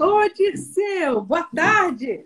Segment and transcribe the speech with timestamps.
[0.00, 2.24] Ô, Dirceu, boa tarde.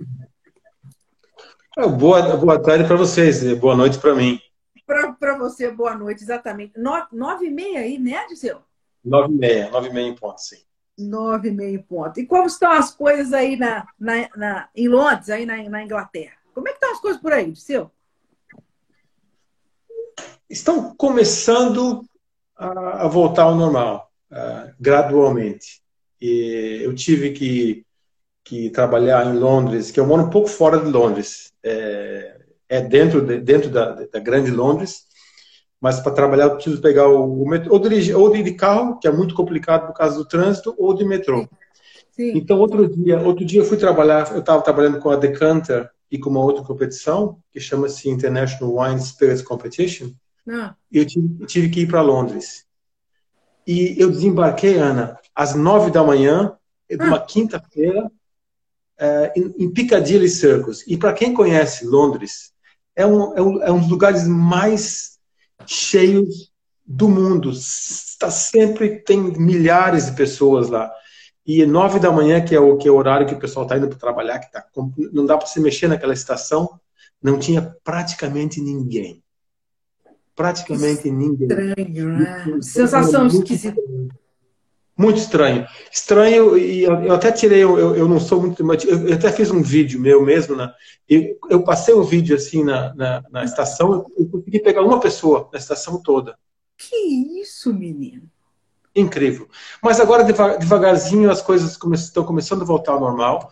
[1.98, 4.40] Boa, boa tarde para vocês, boa noite para mim.
[4.86, 6.72] Para você, boa noite, exatamente.
[6.78, 8.62] No, nove e meia aí, né, Dirceu?
[9.04, 10.62] Nove e meia, nove e meia em ponto, sim.
[10.96, 12.18] Nove e meia em ponto.
[12.18, 16.36] E como estão as coisas aí na, na, na em Londres, aí na, na, Inglaterra?
[16.54, 17.90] Como é que estão as coisas por aí, Dirceu?
[20.48, 22.06] Estão começando
[22.56, 25.84] a, a voltar ao normal, uh, gradualmente.
[26.26, 27.84] E eu tive que,
[28.42, 31.52] que trabalhar em Londres, que eu moro um pouco fora de Londres.
[31.62, 32.36] É,
[32.68, 35.04] é dentro, de, dentro da, da grande Londres,
[35.80, 39.06] mas para trabalhar eu preciso pegar o, o metrô, ou, dirigir, ou de carro, que
[39.06, 41.48] é muito complicado por causa do trânsito, ou de metrô.
[42.10, 42.32] Sim.
[42.34, 46.18] Então, outro dia, outro dia eu fui trabalhar, eu estava trabalhando com a Decanter e
[46.18, 50.10] com uma outra competição, que chama-se International Wine Spirits Competition,
[50.48, 50.74] ah.
[50.90, 52.64] e eu tive, tive que ir para Londres.
[53.66, 56.56] E eu desembarquei, Ana, às nove da manhã,
[56.88, 57.20] de uma ah.
[57.20, 58.10] quinta-feira,
[58.98, 60.82] é, em Piccadilly Circus.
[60.86, 62.52] E para quem conhece Londres,
[62.94, 65.18] é um, é um, é um dos lugares mais
[65.66, 66.50] cheios
[66.86, 67.50] do mundo.
[67.50, 70.90] Está sempre tem milhares de pessoas lá.
[71.44, 73.76] E nove da manhã, que é o que é o horário que o pessoal está
[73.76, 74.64] indo para trabalhar, que tá,
[75.12, 76.80] não dá para se mexer naquela estação,
[77.22, 79.22] não tinha praticamente ninguém.
[80.34, 81.46] Praticamente ninguém.
[81.48, 82.58] Estranho, né?
[82.62, 83.80] Sensação esquisita.
[84.96, 85.66] Muito estranho.
[85.92, 88.62] Estranho, e eu, até tirei, eu, eu não sou muito.
[88.62, 90.72] Eu, até fiz um vídeo meu mesmo, né?
[91.06, 94.98] Eu, eu passei o um vídeo assim na, na, na estação, eu consegui pegar uma
[94.98, 96.38] pessoa na estação toda.
[96.78, 96.96] Que
[97.40, 98.22] isso, menino?
[98.94, 99.46] Incrível.
[99.82, 103.50] Mas agora, devagarzinho, as coisas come, estão começando a voltar ao normal.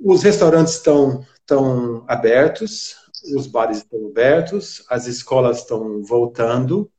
[0.00, 2.96] Os restaurantes estão, estão abertos,
[3.36, 6.90] os bares estão abertos, as escolas estão voltando.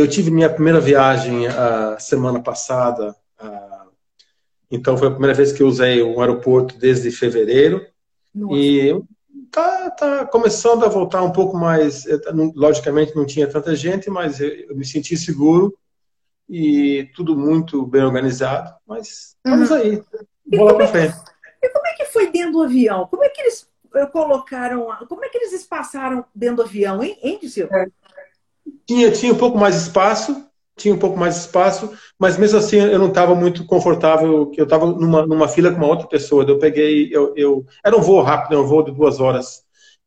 [0.00, 3.90] Eu tive minha primeira viagem a uh, semana passada, uh,
[4.70, 7.84] então foi a primeira vez que eu usei um aeroporto desde fevereiro.
[8.34, 8.56] Nossa.
[8.56, 8.98] E
[9.50, 12.06] tá, tá começando a voltar um pouco mais.
[12.54, 15.76] Logicamente não tinha tanta gente, mas eu me senti seguro
[16.48, 18.74] e tudo muito bem organizado.
[18.86, 19.76] Mas vamos uhum.
[19.76, 20.02] aí,
[20.46, 21.16] bola para é frente.
[21.62, 23.06] E como é que foi dentro do avião?
[23.06, 27.18] Como é que eles eh, colocaram, como é que eles passaram dentro do avião, hein,
[27.22, 27.68] hein Gisele?
[27.70, 27.86] É.
[28.86, 30.44] Tinha, tinha um pouco mais espaço,
[30.76, 34.64] tinha um pouco mais espaço, mas mesmo assim eu não estava muito confortável, que eu
[34.64, 36.44] estava numa, numa fila com uma outra pessoa.
[36.44, 39.62] Eu peguei, eu, eu era um voo rápido, um voo de duas horas,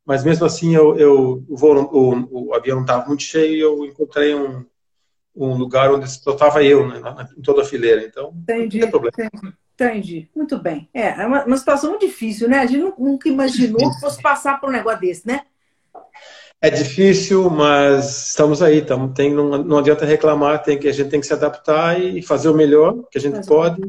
[0.06, 4.35] mas mesmo assim eu, eu o, voo, o, o avião estava muito cheio eu encontrei
[4.35, 4.66] um,
[5.35, 7.00] um lugar onde só estava eu, né,
[7.38, 8.03] em toda a fileira.
[8.03, 9.13] Então, entendi, não tem problema.
[9.18, 9.53] Entendi.
[9.75, 10.30] Entendi.
[10.35, 10.88] Muito bem.
[10.94, 12.59] É, é uma, uma situação muito difícil, né?
[12.59, 15.41] A gente nunca imaginou que fosse passar por um negócio desse, né?
[16.63, 18.78] É difícil, mas estamos aí.
[18.78, 22.22] Estamos, tem, não, não adianta reclamar, tem que, a gente tem que se adaptar e
[22.22, 23.81] fazer o melhor que a gente pode.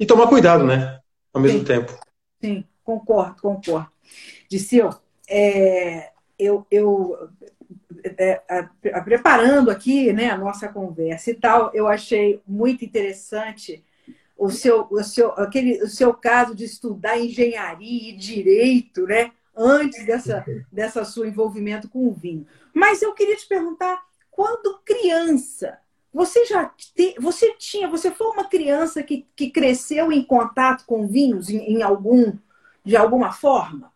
[0.00, 0.98] E tomar cuidado, né?
[1.30, 1.64] Ao mesmo Sim.
[1.66, 1.92] tempo.
[2.40, 3.90] Sim, concordo, concordo.
[4.48, 4.94] Disseu,
[5.28, 7.28] é, eu, eu
[8.16, 13.84] é, a, a, preparando aqui né, a nossa conversa e tal, eu achei muito interessante
[14.38, 19.32] o seu, o seu, aquele, o seu caso de estudar engenharia e direito, né?
[19.58, 22.46] Antes dessa, dessa sua envolvimento com o vinho.
[22.72, 25.78] Mas eu queria te perguntar, quando criança,
[26.14, 31.06] você já te, você tinha, você foi uma criança que, que cresceu em contato com
[31.06, 32.32] vinhos em, em algum,
[32.84, 33.92] de alguma forma?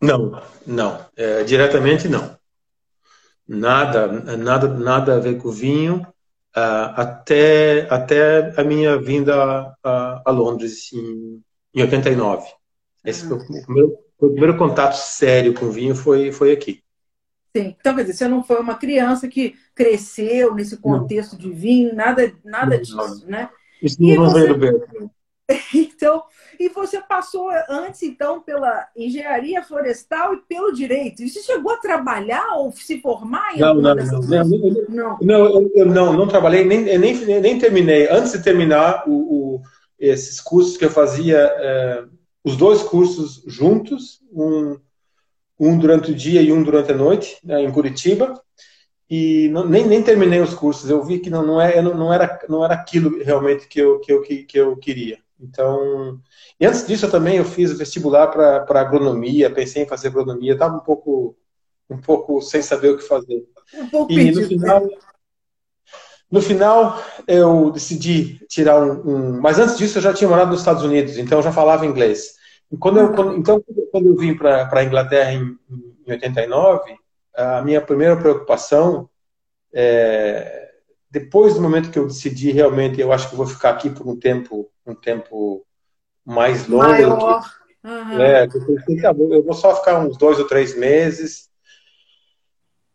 [0.00, 2.36] Não, não, é, diretamente não.
[3.48, 6.06] Nada, nada, nada a ver com vinho.
[6.56, 11.42] Uh, até, até a minha vinda a, a Londres em,
[11.74, 12.46] em 89.
[13.04, 13.28] Esse ah.
[13.28, 16.82] foi o primeiro, o primeiro contato sério com vinho foi, foi aqui.
[17.56, 17.74] Sim.
[17.78, 21.38] Então, quer dizer, você não foi uma criança que cresceu nesse contexto não.
[21.38, 23.30] de vinho, nada, nada não, disso, não.
[23.30, 23.50] né?
[23.82, 25.10] Isso não veio do Berto.
[25.72, 26.24] Então,
[26.58, 31.22] e você passou antes, então, pela engenharia florestal e pelo direito.
[31.22, 34.44] E você chegou a trabalhar ou se formar em não, não, não, não,
[34.88, 38.08] não, não, eu não, não trabalhei, nem, nem, nem terminei.
[38.10, 39.62] Antes de terminar o, o
[39.98, 42.04] esses cursos que eu fazia, é,
[42.46, 44.78] os dois cursos juntos, um,
[45.58, 48.40] um durante o dia e um durante a noite, né, em Curitiba,
[49.10, 50.88] e não, nem, nem terminei os cursos.
[50.88, 54.12] Eu vi que não, não, é, não, era, não era aquilo realmente que eu, que
[54.12, 55.18] eu, que, que eu queria.
[55.40, 56.20] Então,
[56.60, 60.76] e antes disso eu também eu fiz vestibular para agronomia, pensei em fazer agronomia, estava
[60.76, 61.36] um pouco,
[61.90, 63.44] um pouco sem saber o que fazer.
[63.74, 64.88] Um pouco e no final,
[66.30, 70.60] no final, eu decidi tirar um, um, Mas antes disso, eu já tinha morado nos
[70.60, 72.35] Estados Unidos, então eu já falava inglês.
[72.80, 75.56] Quando eu, quando, então, quando eu vim para a Inglaterra em,
[76.06, 76.96] em 89,
[77.34, 79.08] a minha primeira preocupação
[79.72, 80.66] é,
[81.10, 84.18] depois do momento que eu decidi realmente, eu acho que vou ficar aqui por um
[84.18, 85.64] tempo, um tempo
[86.24, 86.84] mais longo.
[86.84, 87.42] Maior.
[87.82, 88.20] Que, uhum.
[88.20, 91.48] é, eu vou só ficar uns dois ou três meses.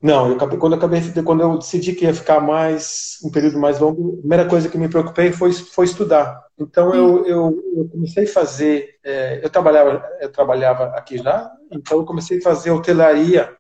[0.02, 3.60] Não, eu acabei, quando, eu acabei, quando eu decidi que ia ficar mais um período
[3.60, 6.44] mais longo, a primeira coisa que me preocupei foi, foi estudar.
[6.58, 12.00] Então eu, eu, eu comecei a fazer, é, eu trabalhava eu trabalhava aqui já, então
[12.00, 13.56] eu comecei a fazer hotelaria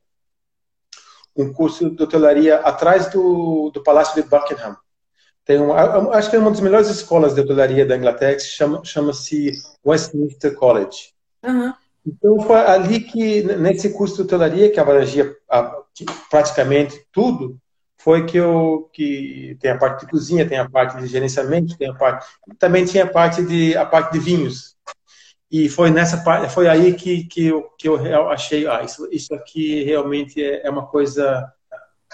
[1.36, 4.76] um curso de hotelaria atrás do, do Palácio de Buckingham.
[5.46, 5.76] Tem uma,
[6.16, 9.52] acho que é uma das melhores escolas de hotelaria da Inglaterra, que chama, chama-se
[9.86, 11.14] Westminster College.
[11.44, 11.74] Uhum.
[12.06, 15.36] Então, foi ali que, nesse curso de hotelaria, que abrangia
[16.30, 17.58] praticamente tudo,
[17.98, 21.90] foi que eu que tem a parte de cozinha, tem a parte de gerenciamento, tem
[21.90, 22.26] a parte
[22.58, 24.76] também tinha a parte de a parte de vinhos.
[25.52, 29.84] E foi nessa foi aí que, que, eu, que eu achei, ah, isso, isso aqui
[29.84, 31.52] realmente é, é uma coisa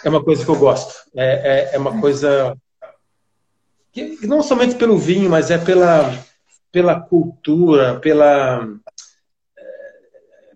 [0.03, 0.94] é uma coisa que eu gosto.
[1.15, 2.57] É, é, é uma coisa
[3.91, 6.12] que não somente pelo vinho, mas é pela
[6.71, 8.68] pela cultura, pela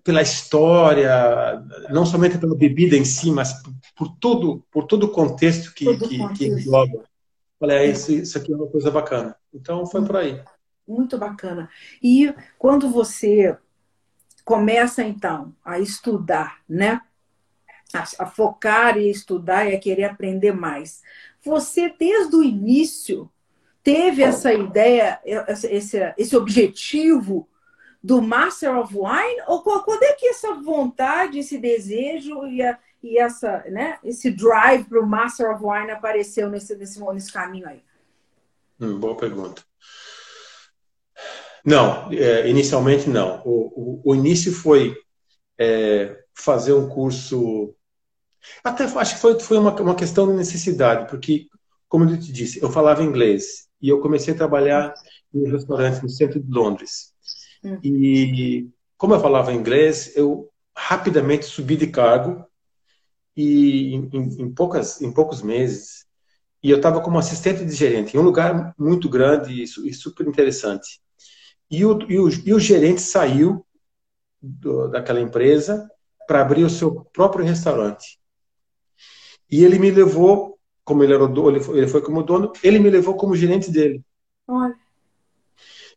[0.04, 3.54] pela história, não somente pela bebida em si, mas
[3.96, 6.38] por, todo por todo o contexto que, todo que, contexto.
[6.38, 7.04] que engloba.
[7.60, 9.36] Olha, é, isso, isso aqui é uma coisa bacana.
[9.54, 10.42] Então foi por aí
[10.92, 11.70] muito bacana.
[12.02, 13.58] E quando você
[14.44, 17.02] começa então a estudar, né?
[17.94, 21.02] A, a, focar e estudar e a querer aprender mais.
[21.44, 23.30] Você desde o início
[23.84, 27.50] teve essa ideia, esse, esse objetivo
[28.04, 29.42] do Master of Wine?
[29.48, 34.86] Ou quando é que essa vontade, esse desejo e, a, e essa, né, esse drive
[34.86, 37.82] para o Master of Wine apareceu nesse, nesse, nesse caminho aí?
[38.80, 39.64] Hum, boa pergunta.
[41.64, 43.42] Não, é, inicialmente não.
[43.46, 44.96] O, o, o, início foi
[45.60, 47.76] é, fazer um curso.
[48.64, 51.48] Até acho que foi, foi uma, uma questão de necessidade, porque,
[51.88, 54.92] como eu te disse, eu falava inglês e eu comecei a trabalhar
[55.32, 57.11] em um restaurante no centro de Londres.
[57.64, 57.80] Hum.
[57.84, 62.46] E, como eu falava inglês, eu rapidamente subi de cargo
[63.36, 66.06] e em, em, poucas, em poucos meses
[66.64, 70.28] e eu estava como assistente de gerente em um lugar muito grande e, e super
[70.28, 71.02] interessante.
[71.70, 73.66] E o, e o, e o gerente saiu
[74.42, 75.90] do, daquela empresa
[76.28, 78.20] para abrir o seu próprio restaurante.
[79.50, 82.52] E ele me levou, como ele era o dono, ele foi, ele foi como dono,
[82.64, 84.04] ele me levou como gerente dele.
[84.48, 84.81] Olha.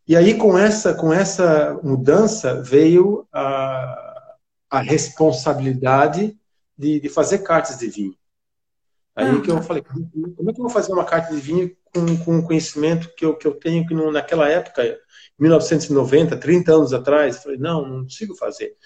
[0.07, 4.37] E aí com essa com essa mudança veio a,
[4.71, 6.37] a responsabilidade
[6.77, 8.17] de, de fazer cartas de vinho.
[9.17, 11.75] Aí ah, que eu falei, como é que eu vou fazer uma carta de vinho
[11.95, 14.99] com, com o conhecimento que eu, que eu tenho que não, naquela época
[15.39, 17.43] 1990, 30 anos atrás.
[17.43, 18.77] Falei, não, não consigo fazer.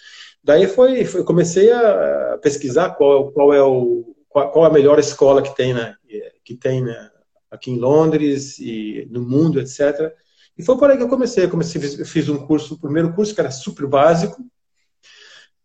[0.44, 5.43] Daí foi, foi comecei a pesquisar qual, qual é o qual, qual, a melhor escola
[5.43, 5.97] que tem, né,
[6.44, 7.11] que tem né,
[7.50, 10.12] aqui em Londres e no mundo, etc.
[10.58, 11.44] E foi por aí que eu comecei.
[11.44, 14.44] Eu comecei, fiz, um curso, o primeiro curso que era super básico.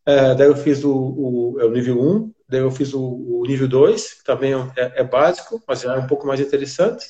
[0.06, 3.44] É, daí eu fiz o, o, é o nível 1, daí eu fiz o, o
[3.48, 7.10] nível 2, que também é, é, básico, mas é um pouco mais interessante.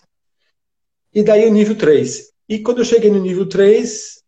[1.13, 2.31] E daí o nível 3.
[2.47, 4.23] E quando eu cheguei no nível 3,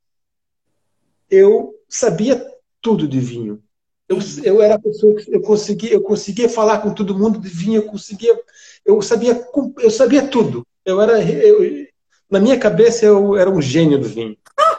[1.29, 2.43] eu sabia
[2.81, 3.63] tudo de vinho.
[4.07, 7.49] Eu, eu era a pessoa que eu conseguia, eu conseguia falar com todo mundo de
[7.49, 8.37] vinho, eu conseguia,
[8.85, 9.47] eu sabia,
[9.79, 10.65] eu sabia tudo.
[10.83, 11.87] Eu era, eu,
[12.29, 14.37] na minha cabeça eu era um gênio do vinho.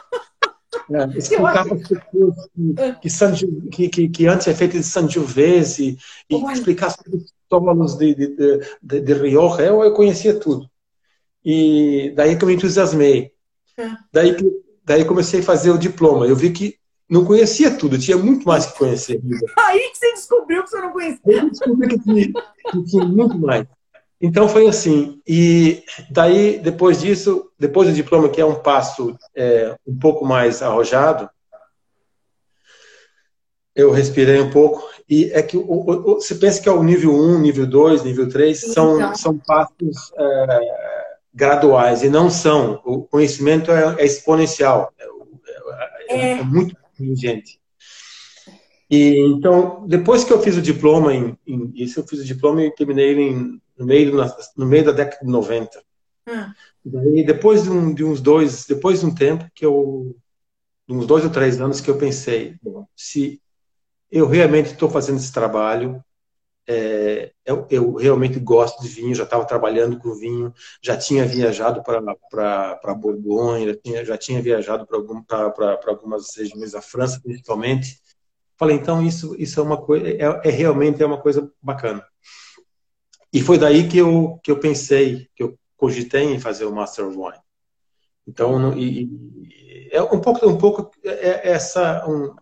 [0.89, 1.81] É, explicava as
[3.01, 5.97] pessoas que, que, que, que, antes é feito de Sangiovese
[6.29, 10.69] e, e explicar sobre os tômanos de, de, de, de Rioja, eu, eu conhecia tudo.
[11.43, 13.33] E daí que eu me entusiasmei.
[13.77, 13.89] É.
[14.13, 14.37] Daí,
[14.85, 16.25] daí comecei a fazer o diploma.
[16.25, 16.77] Eu vi que
[17.09, 19.21] não conhecia tudo, tinha muito mais que conhecer.
[19.57, 21.21] Aí que você descobriu que você não conhecia.
[21.25, 22.33] Eu descobri que tinha,
[22.71, 23.65] que tinha muito mais.
[24.19, 25.21] Então foi assim.
[25.27, 30.61] E daí, depois disso, depois do diploma, que é um passo é, um pouco mais
[30.61, 31.29] arrojado,
[33.75, 34.87] eu respirei um pouco.
[35.07, 38.27] E é que o, o, você pensa que é o nível 1, nível 2, nível
[38.27, 39.15] 3, são, então.
[39.15, 40.11] são passos.
[40.17, 40.87] É,
[41.37, 42.81] graduais e não são.
[42.83, 45.05] O conhecimento é, é exponencial, é,
[46.09, 47.59] é, é, é muito inteligente.
[48.89, 52.63] E então, depois que eu fiz o diploma, em, em, isso eu fiz o diploma
[52.63, 54.13] e terminei em, no, meio,
[54.55, 55.83] no meio da década de 90.
[56.27, 56.53] Hum.
[57.15, 60.15] E depois de, um, de, uns dois, depois de um tempo que eu,
[60.87, 62.55] de uns dois ou três anos que eu pensei,
[62.95, 63.41] se
[64.09, 66.01] eu realmente estou fazendo esse trabalho,
[66.69, 71.81] é, eu, eu, realmente gosto de vinho, já estava trabalhando com vinho, já tinha viajado
[71.81, 75.23] para Borgonha, já tinha, já tinha viajado para algum,
[75.87, 78.01] algumas regiões da França, principalmente.
[78.57, 82.03] Falei, então isso, isso é uma coisa, é, é, realmente é uma coisa bacana.
[83.37, 87.05] E foi daí que eu, que eu pensei, que eu cogitei em fazer o Master
[87.05, 87.39] of Wine.
[88.27, 92.33] Então, e, e, é um pouco, um pouco é, é essa um,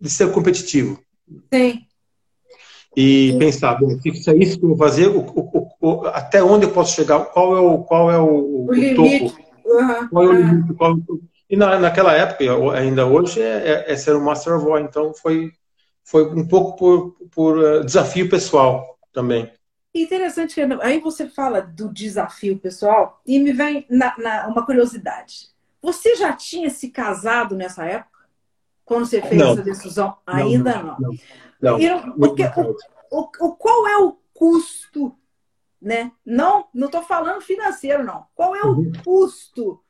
[0.00, 0.96] de ser competitivo.
[1.52, 1.80] Sim.
[2.96, 3.38] E Sim.
[3.38, 6.72] pensar, bom, se é isso que eu vou fazer, o, o, o, até onde eu
[6.72, 10.08] posso chegar, qual é o, qual é o, topo, uhum.
[10.08, 10.96] qual é o limite, qual,
[11.48, 12.44] e na, naquela época,
[12.76, 14.86] ainda hoje, é, é, é ser um Master of Wine.
[14.88, 15.50] Então, foi,
[16.04, 19.50] foi um pouco por, por uh, desafio pessoal também.
[19.92, 25.48] Interessante que aí você fala do desafio pessoal e me vem na, na, uma curiosidade.
[25.82, 28.20] Você já tinha se casado nessa época?
[28.84, 29.52] Quando você fez não.
[29.52, 30.16] essa decisão?
[30.26, 30.96] Ainda não.
[30.98, 31.14] não.
[31.60, 31.78] não.
[31.78, 32.12] não.
[32.12, 32.44] porque,
[33.10, 35.16] o, o, qual é o custo,
[35.80, 36.12] né?
[36.24, 38.26] Não, não estou falando financeiro, não.
[38.34, 38.92] Qual é o uhum.
[39.04, 39.82] custo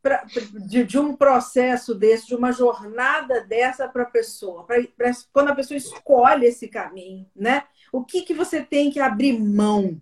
[0.00, 0.24] pra,
[0.68, 4.64] de, de, um processo desse, de uma jornada dessa para a pessoa?
[4.64, 7.64] Pra, pra, quando a pessoa escolhe esse caminho, né?
[7.92, 10.00] O que, que você tem que abrir mão?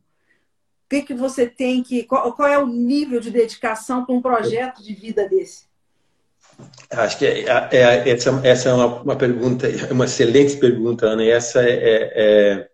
[0.89, 2.05] O que, que você tem que.
[2.05, 5.69] Qual, qual é o nível de dedicação para um projeto de vida desse?
[6.91, 11.23] Acho que é, é, é, essa, essa é uma, uma, pergunta, uma excelente pergunta, Ana.
[11.23, 12.71] E essa é, é, é,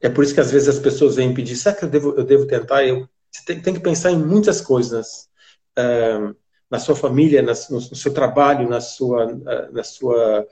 [0.00, 2.24] é, por isso que às vezes as pessoas vêm pedir: será que eu devo, eu
[2.24, 2.84] devo tentar?
[2.84, 5.28] Eu, você tem, tem que pensar em muitas coisas.
[5.78, 6.34] Uh,
[6.70, 9.26] na sua família, na, no, no, seu trabalho, na sua,
[9.72, 10.46] na sua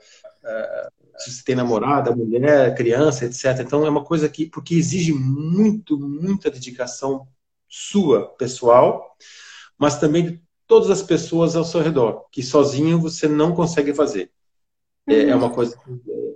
[1.17, 3.59] se você tem namorada, mulher, criança, etc.
[3.59, 7.27] Então é uma coisa que porque exige muito, muita dedicação
[7.67, 9.15] sua pessoal,
[9.77, 14.31] mas também de todas as pessoas ao seu redor, que sozinho você não consegue fazer.
[15.07, 15.79] É, é uma coisa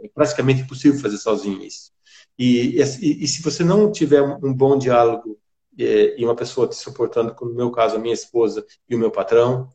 [0.03, 1.91] é praticamente impossível fazer sozinho isso.
[2.37, 5.39] E, e, e se você não tiver um bom diálogo
[5.77, 8.99] é, e uma pessoa te suportando, como no meu caso, a minha esposa e o
[8.99, 9.69] meu patrão,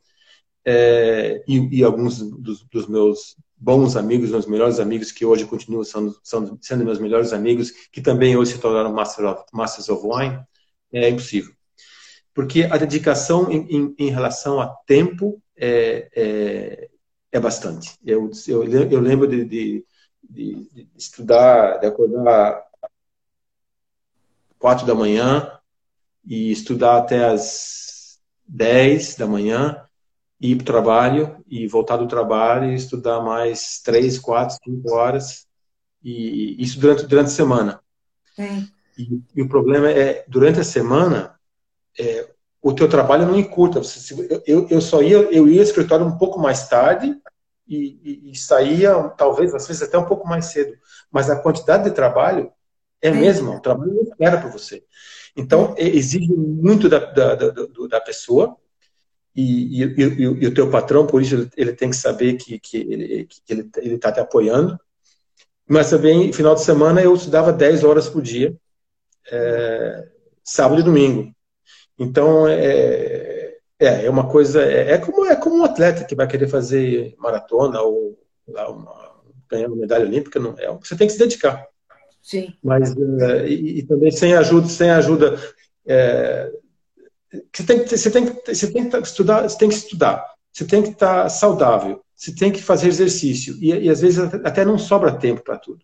[0.65, 5.85] é, e, e, alguns dos, dos, meus bons amigos, meus melhores amigos, que hoje continuam
[5.85, 10.07] sendo, sendo, sendo meus melhores amigos, que também hoje se tornaram Master of, Masters of
[10.07, 10.41] Wine,
[10.93, 11.53] é impossível.
[12.33, 16.89] Porque a dedicação em, em, em relação a tempo é, é,
[17.33, 17.99] é bastante.
[18.05, 19.85] Eu, eu, eu lembro de, de,
[20.23, 22.63] de, de estudar, de acordar
[24.59, 25.59] quatro da manhã
[26.25, 29.88] e estudar até as dez da manhã
[30.41, 35.47] ir para o trabalho e voltar do trabalho e estudar mais três, quatro, cinco horas
[36.03, 37.81] e isso durante durante a semana.
[38.97, 41.35] E, e, o problema é durante a semana
[41.99, 42.29] é,
[42.63, 43.81] o teu trabalho não encurta.
[44.47, 47.17] Eu, eu só ia eu ia ao escritório um pouco mais tarde
[47.67, 50.77] e, e, e, saía talvez às vezes até um pouco mais cedo,
[51.11, 52.53] mas a quantidade de trabalho
[53.03, 53.57] é a mesma.
[53.57, 54.85] O trabalho não espera para você.
[55.37, 57.51] Então exige muito da, da, da,
[57.91, 58.57] da pessoa
[59.41, 62.77] e, e, e, e, o teu patrão, por isso, ele tem que saber que, que
[62.77, 64.77] ele está ele, ele tá te apoiando.
[65.69, 68.57] Mas também, final de semana, eu estudava 10 horas por dia,
[69.31, 70.09] é,
[70.43, 71.33] sábado e domingo.
[71.97, 74.61] Então, é, é, é uma coisa.
[74.61, 78.19] É, é, como, é como um atleta que vai querer fazer maratona ou
[78.49, 80.41] lá, uma, ganhar uma medalha olímpica.
[80.41, 81.65] Não, é, você tem que se dedicar.
[82.21, 82.53] Sim.
[82.61, 85.39] Mas, é, e, e, também sem ajuda, sem ajuda
[85.87, 86.51] é,
[87.53, 90.65] você tem que, você tem que, você tem que estudar, você tem que estudar, você
[90.65, 94.79] tem que estar saudável, você tem que fazer exercício e, e às vezes até não
[94.79, 95.81] sobra tempo para tudo.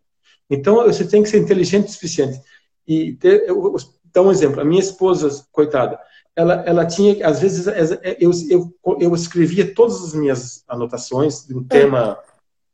[0.48, 2.40] Então você tem que ser inteligente o suficiente
[2.86, 3.74] e ter, eu,
[4.12, 4.60] dar um exemplo.
[4.60, 5.98] A minha esposa, coitada,
[6.36, 7.66] ela, ela tinha, às vezes,
[8.18, 12.18] eu, eu, eu escrevia todas as minhas anotações de um tema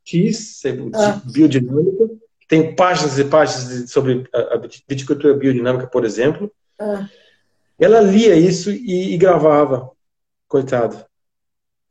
[0.03, 0.61] X,
[0.93, 1.21] ah.
[1.25, 2.09] biodinâmica.
[2.47, 6.51] Tem páginas e páginas sobre a, a viticultura biodinâmica, por exemplo.
[6.79, 7.07] Ah.
[7.81, 9.89] Ela lia isso e, e gravava,
[10.47, 11.03] coitado.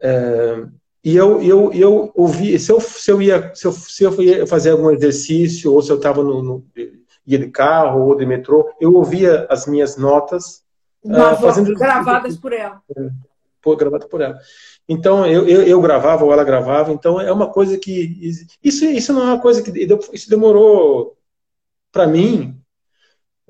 [0.00, 0.64] É,
[1.02, 4.46] e eu, eu, eu ouvi, se eu, se eu ia, se eu, se eu ia
[4.46, 6.64] fazer algum exercício, ou se eu estava no, no,
[7.26, 10.62] ia de carro ou de metrô, eu ouvia as minhas notas.
[11.02, 12.80] Uh, fazendo gravadas por ela.
[12.96, 13.08] É,
[13.60, 14.38] por, gravado por ela.
[14.88, 18.46] Então, eu, eu, eu, gravava ou ela gravava, então é uma coisa que.
[18.62, 19.72] Isso, isso não é uma coisa que.
[20.12, 21.16] Isso demorou,
[21.90, 22.59] para mim,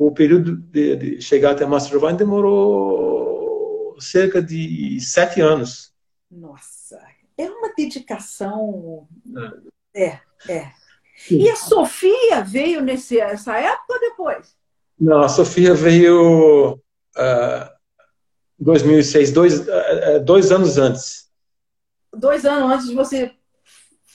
[0.01, 5.93] o período de, de chegar até Wine demorou cerca de sete anos.
[6.31, 6.99] Nossa,
[7.37, 9.07] é uma dedicação.
[9.95, 10.53] É, é.
[10.53, 10.73] é.
[11.31, 14.57] E a Sofia veio nessa época ou depois?
[14.99, 17.71] Não, a Sofia veio uh,
[18.59, 21.29] 2006, dois, uh, dois anos antes.
[22.17, 23.33] Dois anos antes de você.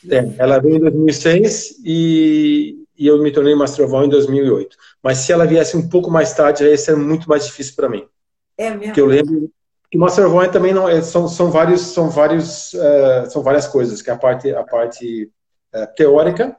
[0.09, 4.77] É, ela veio em 2006 e e eu me tornei Master of All em 2008.
[5.01, 8.05] Mas se ela viesse um pouco mais tarde, aí seria muito mais difícil para mim.
[8.57, 8.85] É mesmo?
[8.85, 9.51] Porque eu lembro
[9.91, 13.67] que Master of All também não é, são, são vários são vários uh, são várias
[13.67, 15.31] coisas, que é a parte a parte
[15.73, 16.57] uh, teórica,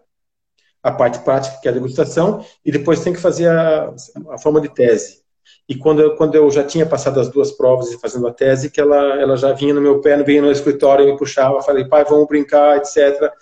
[0.83, 3.93] a parte prática, que é a degustação, e depois tem que fazer a,
[4.31, 5.27] a forma de tese.
[5.69, 8.71] E quando eu, quando eu já tinha passado as duas provas e fazendo a tese,
[8.71, 12.05] que ela, ela já vinha no meu pé, vinha no escritório, me puxava, falei, pai,
[12.05, 13.33] vamos brincar, etc.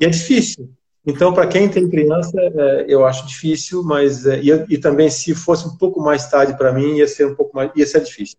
[0.00, 0.70] E é difícil.
[1.06, 5.66] Então, para quem tem criança, é, eu acho difícil, mas é, e, também se fosse
[5.68, 8.36] um pouco mais tarde para mim, ia ser um pouco mais, ia ser difícil.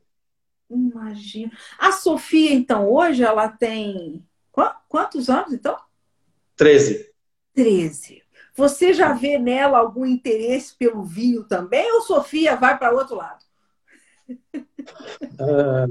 [0.69, 1.51] Imagina.
[1.79, 4.21] A Sofia, então, hoje ela tem
[4.89, 5.77] quantos anos, então?
[6.57, 7.09] Treze.
[7.53, 8.21] Treze.
[8.53, 13.45] Você já vê nela algum interesse pelo vinho também ou Sofia vai para outro lado?
[15.39, 15.85] Ah,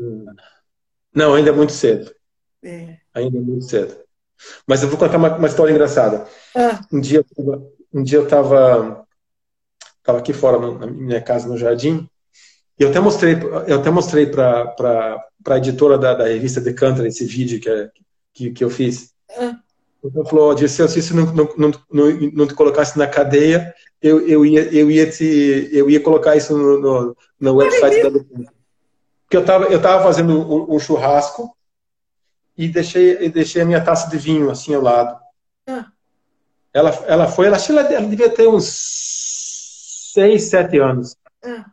[1.14, 2.12] não, ainda é muito cedo.
[2.62, 2.98] É.
[3.14, 4.05] Ainda é muito cedo.
[4.66, 6.26] Mas eu vou contar uma, uma história engraçada.
[6.54, 6.80] Ah.
[6.92, 7.24] Um dia,
[7.92, 9.04] um dia eu estava
[10.02, 12.08] tava aqui fora na minha casa no jardim
[12.78, 17.24] e eu até mostrei eu até mostrei para a editora da, da revista Decanter esse
[17.24, 17.90] vídeo que, é,
[18.32, 19.10] que, que eu fiz.
[19.36, 19.56] Ah.
[20.04, 21.72] Então falou, Dirceu, se isso não, não, não,
[22.32, 26.56] não, te colocasse na cadeia, eu, eu, ia, eu, ia, te, eu ia colocar isso
[26.56, 31.55] no, no, no website da Porque eu estava eu tava fazendo um, um, churrasco
[32.56, 35.20] e deixei, deixei a minha taça de vinho assim ao lado.
[35.66, 35.86] Ah.
[36.72, 38.64] Ela, ela foi, ela, ela, ela devia ter uns
[40.14, 41.16] seis, sete anos.
[41.44, 41.66] Ah.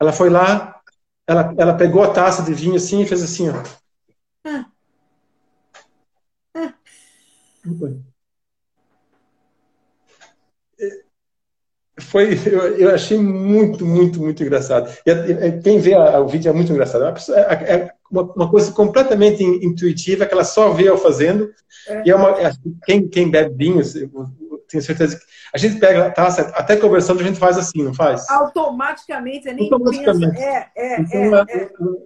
[0.00, 0.80] Ela foi lá,
[1.26, 3.62] ela, ela pegou a taça de vinho assim e fez assim, ó.
[4.44, 4.66] Ah.
[12.00, 14.90] Foi, eu, eu, achei muito, muito, muito engraçado.
[15.06, 17.04] E, quem vê a, o vídeo é muito engraçado.
[17.04, 21.52] É, é, é uma, uma, coisa completamente intuitiva que ela só vê eu fazendo.
[21.88, 22.02] É.
[22.06, 22.52] E é uma, é,
[22.84, 23.82] quem, quem bebe vinho,
[24.68, 27.94] tenho certeza que a gente pega a taça, até conversando a gente faz assim, não
[27.94, 28.28] faz?
[28.30, 30.32] Automaticamente, é nem Automaticamente.
[30.32, 30.44] pensa.
[30.44, 31.46] É, é, então, ela,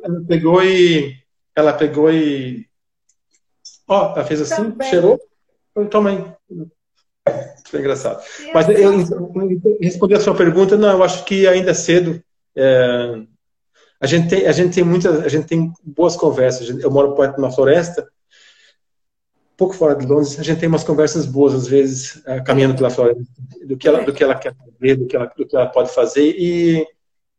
[0.05, 1.15] ela, pegou e
[1.55, 2.67] ela pegou e
[3.87, 4.89] ó, ela fez assim, Também.
[4.89, 5.21] cheirou
[5.91, 6.25] Toma aí.
[7.67, 8.23] Foi engraçado.
[8.53, 12.23] Mas eu, eu responder a sua pergunta, não, eu acho que ainda é cedo.
[12.55, 13.23] É,
[14.01, 16.69] a gente tem, a gente tem muitas, a gente tem boas conversas.
[16.69, 18.07] Eu moro perto de uma floresta,
[19.57, 20.39] pouco fora de Londres.
[20.39, 23.23] A gente tem umas conversas boas às vezes, é, caminhando pela floresta,
[23.65, 25.93] do que ela, do que ela quer fazer, do que ela, do que ela pode
[25.95, 26.35] fazer.
[26.39, 26.87] E,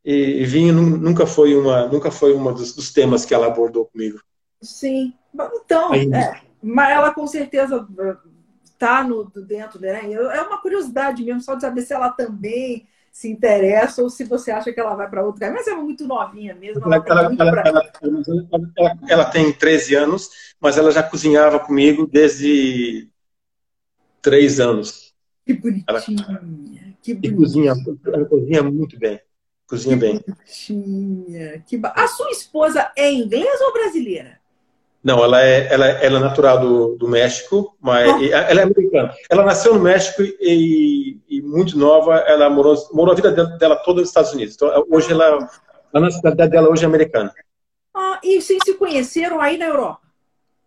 [0.04, 3.86] e, e vinho nunca foi uma, nunca foi uma dos, dos temas que ela abordou
[3.86, 4.20] comigo.
[4.62, 5.14] Sim.
[5.64, 7.88] Então, é, mas ela com certeza
[8.76, 10.12] está no dentro, né?
[10.12, 14.52] É uma curiosidade mesmo, só de saber se ela também se interessa ou se você
[14.52, 15.58] acha que ela vai para outro caminho.
[15.58, 16.84] Mas é muito novinha mesmo.
[16.84, 17.92] Ela, ela, ela,
[19.08, 23.10] ela, tem 13 anos, mas ela já cozinhava comigo desde
[24.22, 25.14] 3 anos.
[25.46, 25.88] Que bonitinha.
[27.02, 27.20] que bonitinha.
[27.24, 27.74] E cozinha,
[28.06, 29.22] ela cozinha muito bem.
[29.66, 30.24] Cozinha que bem.
[30.28, 31.60] Bonitinha.
[31.66, 31.94] Que ba...
[31.96, 34.42] A sua esposa é inglesa ou brasileira?
[35.06, 38.24] Não, ela é, ela, ela é natural do, do México, mas oh.
[38.24, 39.14] ela é americana.
[39.30, 44.00] Ela nasceu no México e, e muito nova, ela morou, morou a vida dela toda
[44.00, 44.56] nos Estados Unidos.
[44.56, 45.48] Então, hoje ela,
[45.94, 47.32] a nacionalidade dela hoje é americana.
[47.94, 50.02] Ah, e vocês se conheceram aí na Europa?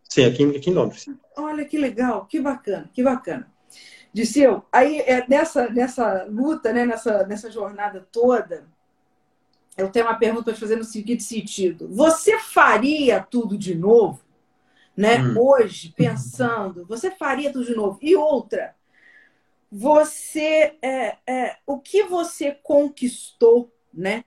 [0.09, 1.07] Sim, aqui, aqui em Londres.
[1.37, 3.51] Olha que legal, que bacana, que bacana.
[4.13, 8.69] Disseu, aí é, nessa, nessa luta, né, nessa, nessa jornada toda,
[9.77, 11.89] eu tenho uma pergunta para fazer no seguinte sentido.
[11.89, 14.28] Você faria tudo de novo?
[14.99, 15.21] Né?
[15.21, 15.39] Hum.
[15.39, 18.01] Hoje, pensando, você faria tudo de novo.
[18.03, 18.75] E outra,
[19.71, 24.25] você, é, é, o que você conquistou, né?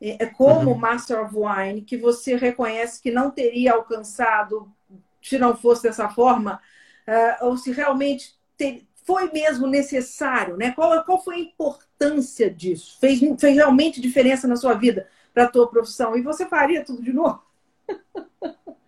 [0.00, 0.78] É, é como uhum.
[0.78, 4.72] Master of Wine, que você reconhece que não teria alcançado
[5.20, 6.60] se não fosse dessa forma,
[7.08, 10.70] uh, ou se realmente ter, foi mesmo necessário, né?
[10.70, 12.96] Qual, qual foi a importância disso?
[13.00, 16.16] Fez, fez realmente diferença na sua vida, para a tua profissão?
[16.16, 17.42] E você faria tudo de novo?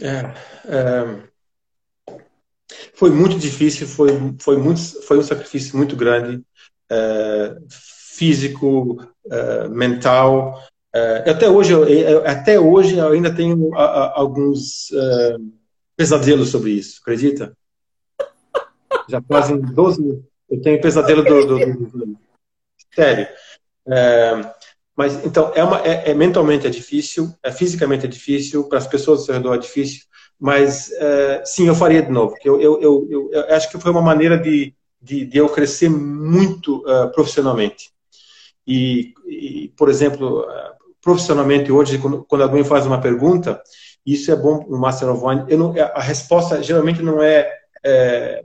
[0.00, 1.22] É, é,
[2.94, 6.42] foi muito difícil, foi, foi, muito, foi um sacrifício muito grande,
[6.90, 7.56] é,
[8.16, 10.62] físico, é, mental.
[10.94, 15.36] É, até hoje, eu, até hoje eu ainda tenho a, a, alguns é,
[15.96, 17.56] pesadelos sobre isso, acredita?
[19.08, 22.18] Já fazem 12 eu tenho pesadelo do, do, do, do
[22.94, 23.28] sério.
[23.88, 24.54] É,
[24.96, 28.86] mas então é, uma, é, é, mentalmente é difícil, é fisicamente é difícil, para as
[28.86, 30.02] pessoas ao seu redor é difícil,
[30.40, 32.34] mas é, sim, eu faria de novo.
[32.42, 35.88] Eu, eu, eu, eu, eu acho que foi uma maneira de, de, de eu crescer
[35.90, 37.90] muito uh, profissionalmente.
[38.66, 43.62] E, e, por exemplo, uh, profissionalmente hoje, quando, quando, alguém faz uma pergunta,
[44.04, 47.50] isso é bom no Master of Wine, não, a resposta geralmente não é,
[47.84, 48.44] é,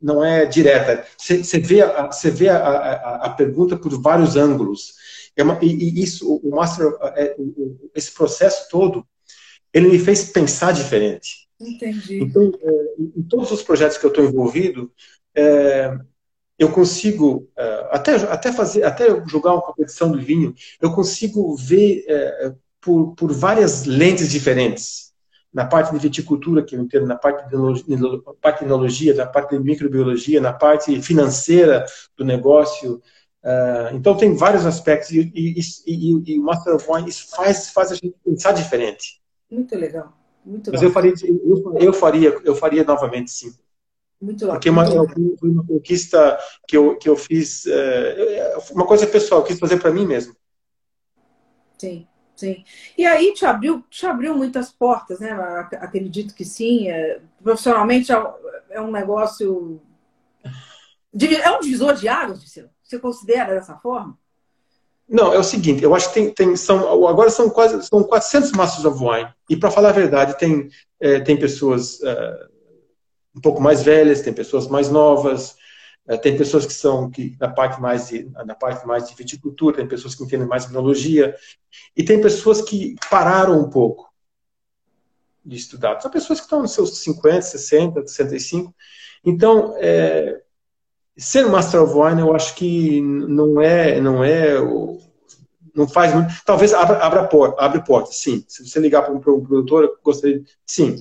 [0.00, 1.04] não é direta.
[1.18, 4.94] Você vê, a, vê a, a, a pergunta por vários ângulos.
[5.40, 7.36] É e, isso, o Master, é,
[7.94, 9.06] esse processo todo,
[9.72, 11.48] ele me fez pensar diferente.
[11.60, 12.22] Entendi.
[12.22, 14.90] Então, é, em todos os projetos que eu estou envolvido,
[16.58, 17.48] eu consigo
[17.90, 22.04] até até fazer até jogar uma competição do vinho, eu consigo ver
[22.80, 25.10] por, por várias lentes diferentes.
[25.52, 27.56] Na parte de viticultura, que eu entendo, na parte de
[28.40, 31.84] tecnologia, na parte de microbiologia, na parte financeira
[32.16, 33.02] do negócio.
[33.42, 37.70] Uh, então, tem vários aspectos e, e, e, e o Master of Wine isso faz,
[37.70, 39.20] faz a gente pensar diferente.
[39.50, 40.12] Muito legal.
[40.44, 41.12] Muito Mas eu faria,
[41.80, 43.52] eu, faria, eu faria novamente, sim.
[44.20, 44.56] Muito legal.
[44.56, 49.46] Porque uma, foi uma conquista que eu, que eu fiz, uh, uma coisa pessoal, eu
[49.46, 50.34] quis fazer para mim mesmo.
[51.78, 52.06] Sim.
[52.40, 52.64] Sim.
[52.96, 55.30] E aí te abriu, te abriu muitas portas, né?
[55.78, 56.88] Acredito que sim.
[56.88, 58.16] É, profissionalmente é,
[58.70, 59.78] é um negócio.
[61.12, 62.42] É um divisor de águas,
[62.90, 64.18] Você considera dessa forma?
[65.08, 68.50] Não, é o seguinte, eu acho que tem, tem são, agora são quase são 400
[68.50, 69.32] Masters of Wine.
[69.48, 72.46] E para falar a verdade, tem, é, tem pessoas é,
[73.36, 75.54] um pouco mais velhas, tem pessoas mais novas,
[76.08, 79.76] é, tem pessoas que são que na parte mais de, na parte mais de viticultura,
[79.76, 81.36] tem pessoas que entendem mais biologia
[81.96, 84.12] e tem pessoas que pararam um pouco
[85.44, 86.00] de estudar.
[86.00, 88.74] São pessoas que estão nos seus 50, 60, 65.
[89.24, 90.42] Então, é,
[91.16, 94.54] ser Master of Wine, eu acho que não é, não é,
[95.74, 96.32] não faz muito.
[96.44, 98.44] Talvez abra, abra porta, abre porta, sim.
[98.48, 100.96] Se você ligar para um, produtor, eu gostaria, sim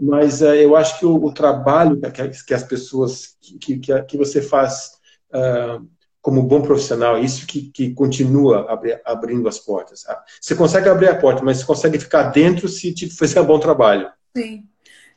[0.00, 4.16] mas uh, eu acho que o, o trabalho que, que, as pessoas, que, que, que
[4.16, 4.92] você faz
[5.32, 5.86] uh,
[6.20, 10.04] como bom profissional, isso que, que continua abri, abrindo as portas.
[10.40, 13.58] Você consegue abrir a porta, mas você consegue ficar dentro se tipo, fizer um bom
[13.58, 14.10] trabalho.
[14.36, 14.64] Sim.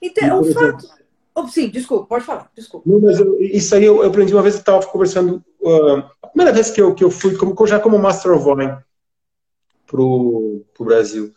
[0.01, 0.85] Então, o fato...
[1.35, 2.89] Oh, sim, desculpa, pode falar, desculpa.
[2.89, 6.53] Não, eu, isso aí eu, eu, aprendi uma vez, eu estava conversando, uh, a primeira
[6.53, 8.77] vez que eu, que eu fui, como, já como Master of Wine,
[9.85, 11.33] para o Brasil.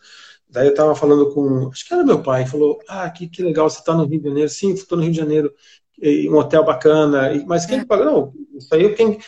[0.49, 3.69] Daí eu estava falando com, acho que era meu pai, falou, ah, que, que legal,
[3.69, 4.49] você está no Rio de Janeiro.
[4.49, 5.53] Sim, estou no Rio de Janeiro,
[6.01, 7.43] um hotel bacana.
[7.45, 8.05] Mas quem que pagou?
[8.05, 9.19] Não, isso aí quem,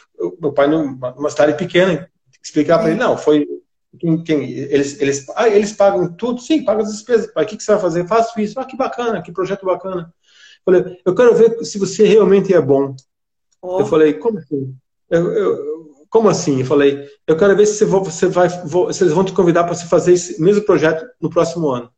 [0.42, 2.10] meu pai numa, numa cidade pequena,
[2.42, 3.48] explicar para ele, não, foi
[4.00, 6.42] quem, quem, eles, eles, ah, eles pagam tudo?
[6.42, 7.32] Sim, pagam as despesas.
[7.32, 8.08] Pai, o que, que você vai fazer?
[8.08, 8.60] Faço isso.
[8.60, 10.12] Ah, que bacana, que projeto bacana.
[10.66, 12.96] Eu falei, eu quero ver se você realmente é bom.
[13.62, 13.80] Oh.
[13.80, 14.76] Eu falei, como assim?
[15.10, 16.60] Eu, eu, como assim?
[16.60, 19.86] Eu falei, eu quero ver se você vai, se eles vão te convidar para você
[19.86, 21.92] fazer esse mesmo projeto no próximo ano.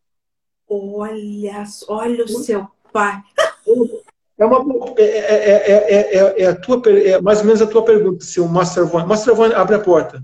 [0.67, 3.21] Olha, olha o seu pai.
[4.36, 8.26] É, uma, é, é, é, é, a tua, é mais ou menos a tua pergunta,
[8.26, 10.23] se o Master One, Master One abre a porta,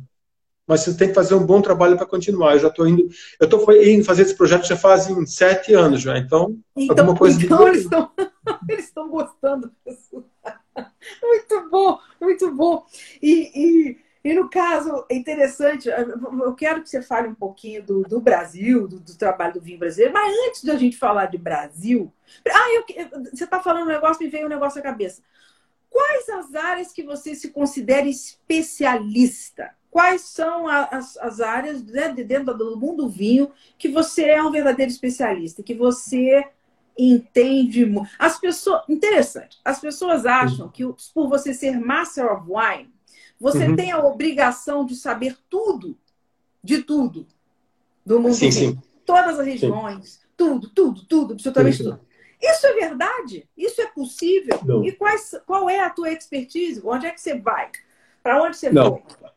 [0.69, 2.53] mas você tem que fazer um bom trabalho para continuar.
[2.53, 6.15] Eu já estou indo, eu estou indo fazer esse projeto já fazem sete anos já,
[6.15, 7.43] então, então alguma coisa.
[7.43, 8.11] Então eles estão,
[8.69, 9.71] eles estão gostando.
[11.23, 12.85] Muito bom, muito bom.
[13.21, 18.01] E, e, e, no caso, é interessante, eu quero que você fale um pouquinho do,
[18.03, 21.37] do Brasil, do, do, trabalho do vinho brasileiro, mas antes de a gente falar de
[21.37, 22.13] Brasil,
[22.47, 25.21] ah, eu, você está falando um negócio, me veio um negócio à cabeça.
[25.89, 29.75] Quais as áreas que você se considera especialista?
[29.91, 34.91] Quais são as, as áreas né, dentro do mundo vinho que você é um verdadeiro
[34.91, 36.45] especialista, que você
[36.97, 38.09] entende muito.
[38.19, 42.93] As pessoas, interessante, as pessoas acham que por você ser Master of Wine,
[43.39, 43.75] você uhum.
[43.75, 45.97] tem a obrigação de saber tudo,
[46.61, 47.25] de tudo,
[48.05, 48.81] do mundo sim, sim.
[49.05, 50.19] Todas as regiões, sim.
[50.35, 52.01] tudo, tudo, tudo, absolutamente sim, tudo.
[52.41, 53.49] Isso é verdade?
[53.57, 54.59] Isso é possível?
[54.63, 54.83] Não.
[54.83, 56.81] E quais, qual é a tua expertise?
[56.83, 57.71] Onde é que você vai?
[58.21, 58.97] Para onde você Não.
[58.97, 59.29] foi?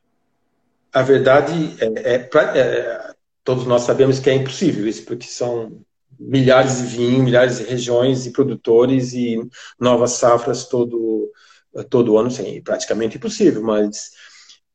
[0.92, 5.80] A verdade é, é, é, todos nós sabemos que é impossível isso, porque são
[6.18, 9.40] milhares de vinhos, milhares de regiões e produtores e
[9.80, 11.32] novas safras todo,
[11.88, 14.10] todo ano, sim, praticamente impossível, mas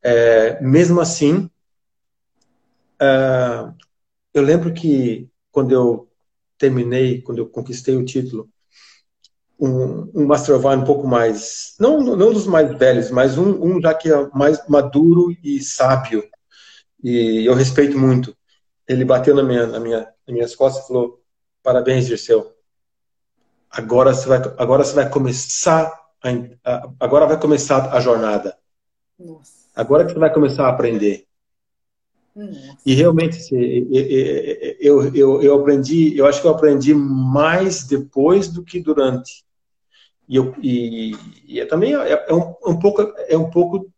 [0.02, 1.48] é, mesmo assim,
[3.00, 3.72] é,
[4.34, 6.08] eu lembro que quando eu
[6.58, 8.48] terminei, quando eu conquistei o título,
[9.58, 13.50] um, um Master of Wine um pouco mais, não, não dos mais velhos, mas um,
[13.62, 16.22] um já que é mais maduro e sábio,
[17.02, 18.36] e eu respeito muito.
[18.86, 21.20] Ele bateu na minha, na minha, nas minhas costas e falou:
[21.62, 22.54] Parabéns, Dirceu.
[23.70, 25.92] Agora você vai, agora você vai começar
[26.64, 28.56] a, agora vai começar a jornada.
[29.18, 29.52] Nossa.
[29.74, 31.26] Agora que você vai começar a aprender.
[32.34, 32.76] Nossa.
[32.86, 33.38] E realmente
[34.80, 39.44] eu, eu, eu aprendi, eu acho que eu aprendi mais depois do que durante.
[40.28, 43.90] E, eu, e, e também é, é, um, um, pouco é um pouco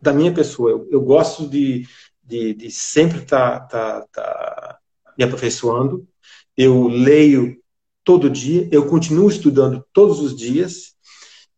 [0.00, 0.70] da minha pessoa.
[0.70, 1.86] Eu, eu gosto de,
[2.22, 4.78] de, de sempre estar tá, tá, tá
[5.18, 6.06] me aperfeiçoando
[6.56, 7.56] eu leio
[8.04, 10.94] todo dia, eu continuo estudando todos os dias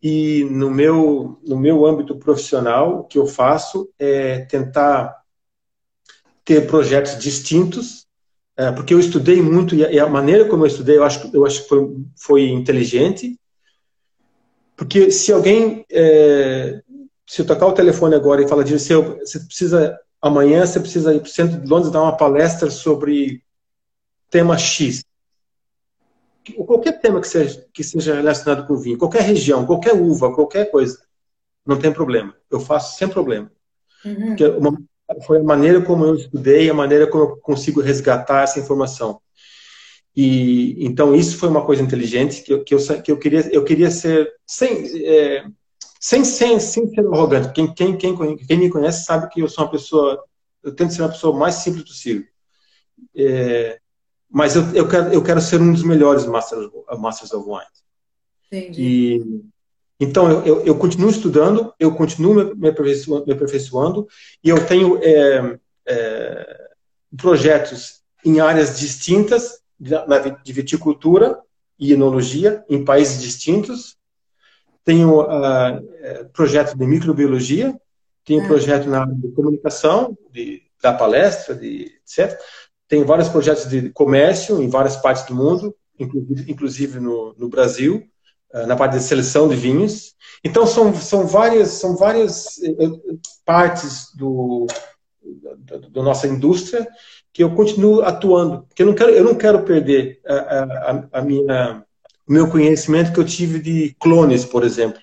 [0.03, 5.15] e no meu no meu âmbito profissional o que eu faço é tentar
[6.45, 8.07] ter projetos distintos
[8.57, 11.31] é, porque eu estudei muito e a, e a, maneira como eu estudei, eu acho,
[11.35, 13.39] eu acho que foi, foi inteligente.
[14.77, 16.83] Porque se alguém, é,
[17.27, 21.15] se eu tocar o telefone agora e falar de você, você precisa, amanhã você precisa
[21.15, 23.43] ir para o centro de Londres dar uma palestra sobre
[24.31, 25.03] tema X.
[26.67, 31.01] Qualquer tema que seja, que seja relacionado com vinho, qualquer região, qualquer uva, qualquer coisa,
[31.67, 32.37] não tem problema.
[32.51, 33.51] Eu faço sem problema.
[34.05, 34.27] Uhum.
[34.27, 34.79] Porque uma,
[35.27, 39.21] foi a maneira como eu estudei, a maneira como eu consigo resgatar essa informação.
[40.17, 43.65] E então isso foi uma coisa inteligente que eu, que eu, que eu queria eu
[43.65, 45.45] queria ser sem é,
[46.01, 47.53] sem, sem, sem ser arrogante.
[47.53, 50.25] Quem, quem, quem, quem me conhece sabe que eu sou uma pessoa
[50.63, 52.25] eu tento ser uma pessoa mais simples possível.
[53.15, 53.79] É,
[54.29, 57.65] mas eu, eu, quero, eu quero ser um dos melhores Masters, Masters of Wine.
[58.51, 58.83] Entendi.
[58.83, 59.45] E,
[59.99, 64.07] então, eu, eu, eu, continuo estudando, eu continuo me aperfeiçoando, me aperfeiçoando
[64.45, 66.69] e eu tenho é, é,
[67.17, 71.39] projetos em áreas distintas de viticultura
[71.79, 73.97] e enologia em países distintos.
[74.85, 77.79] Tenho uh, projeto de microbiologia,
[78.25, 78.47] tenho é.
[78.47, 82.39] projeto na área de comunicação, de, da palestra, de, etc.
[82.89, 88.09] Tenho vários projetos de comércio em várias partes do mundo, inclusive, inclusive no, no Brasil.
[88.57, 90.15] Eh, na parte de seleção de vinhos.
[90.43, 94.67] Então são, são várias são várias eh, eh, partes do
[95.91, 96.87] da nossa indústria
[97.37, 101.21] que eu continuo atuando, porque eu não quero eu não quero perder a, a, a
[101.21, 101.85] minha
[102.27, 104.99] o meu conhecimento que eu tive de clones, por exemplo.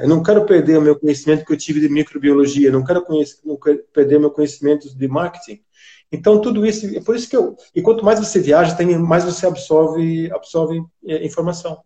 [0.00, 3.38] eu não quero perder o meu conhecimento que eu tive de microbiologia, não quero, conhecer,
[3.44, 5.62] não quero perder meu conhecimento de marketing.
[6.10, 7.54] Então, tudo isso, é por isso que eu.
[7.74, 11.82] E quanto mais você viaja, tem, mais você absorve, absorve é, informação.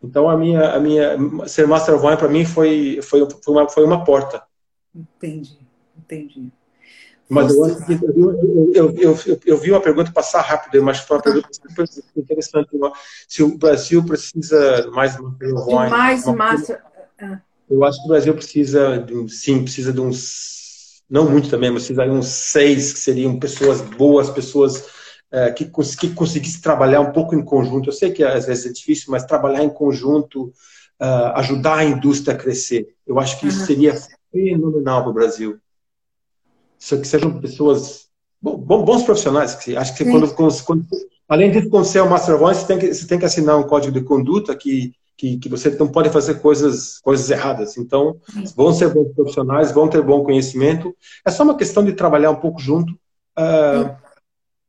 [0.00, 3.68] Então, a minha, a minha ser Master of Wine para mim foi, foi, foi, uma,
[3.68, 4.40] foi uma porta.
[4.94, 5.59] Entendi,
[6.14, 6.52] entendi.
[7.28, 7.68] Mas eu,
[8.74, 11.84] eu, eu, eu, vi uma pergunta passar rápido, mas foi uma pergunta super
[12.16, 12.68] interessante.
[13.28, 15.90] Se o Brasil precisa mais Wine.
[15.90, 16.82] Mais Master.
[17.20, 17.40] Ah.
[17.70, 20.58] Eu acho que o Brasil precisa, de, sim, precisa de uns
[21.08, 24.86] não muito também, mas precisaria uns seis, que seriam pessoas boas, pessoas
[25.30, 27.88] é, que, que conseguissem trabalhar um pouco em conjunto.
[27.88, 30.52] Eu sei que às vezes é difícil, mas trabalhar em conjunto,
[31.00, 32.94] uh, ajudar a indústria a crescer.
[33.04, 33.94] Eu acho que isso seria
[34.32, 35.58] fenomenal para o Brasil.
[36.80, 38.06] Que sejam pessoas,
[38.40, 39.54] bom, bons profissionais.
[39.54, 40.86] Que acho que quando, quando,
[41.28, 43.58] além de quando você é o Master Voice, você tem, que, você tem que assinar
[43.58, 47.76] um código de conduta que que, que você não pode fazer coisas, coisas erradas.
[47.76, 48.18] Então,
[48.56, 50.96] vão ser bons profissionais, vão ter bom conhecimento.
[51.26, 52.94] É só uma questão de trabalhar um pouco junto
[53.38, 53.94] uh,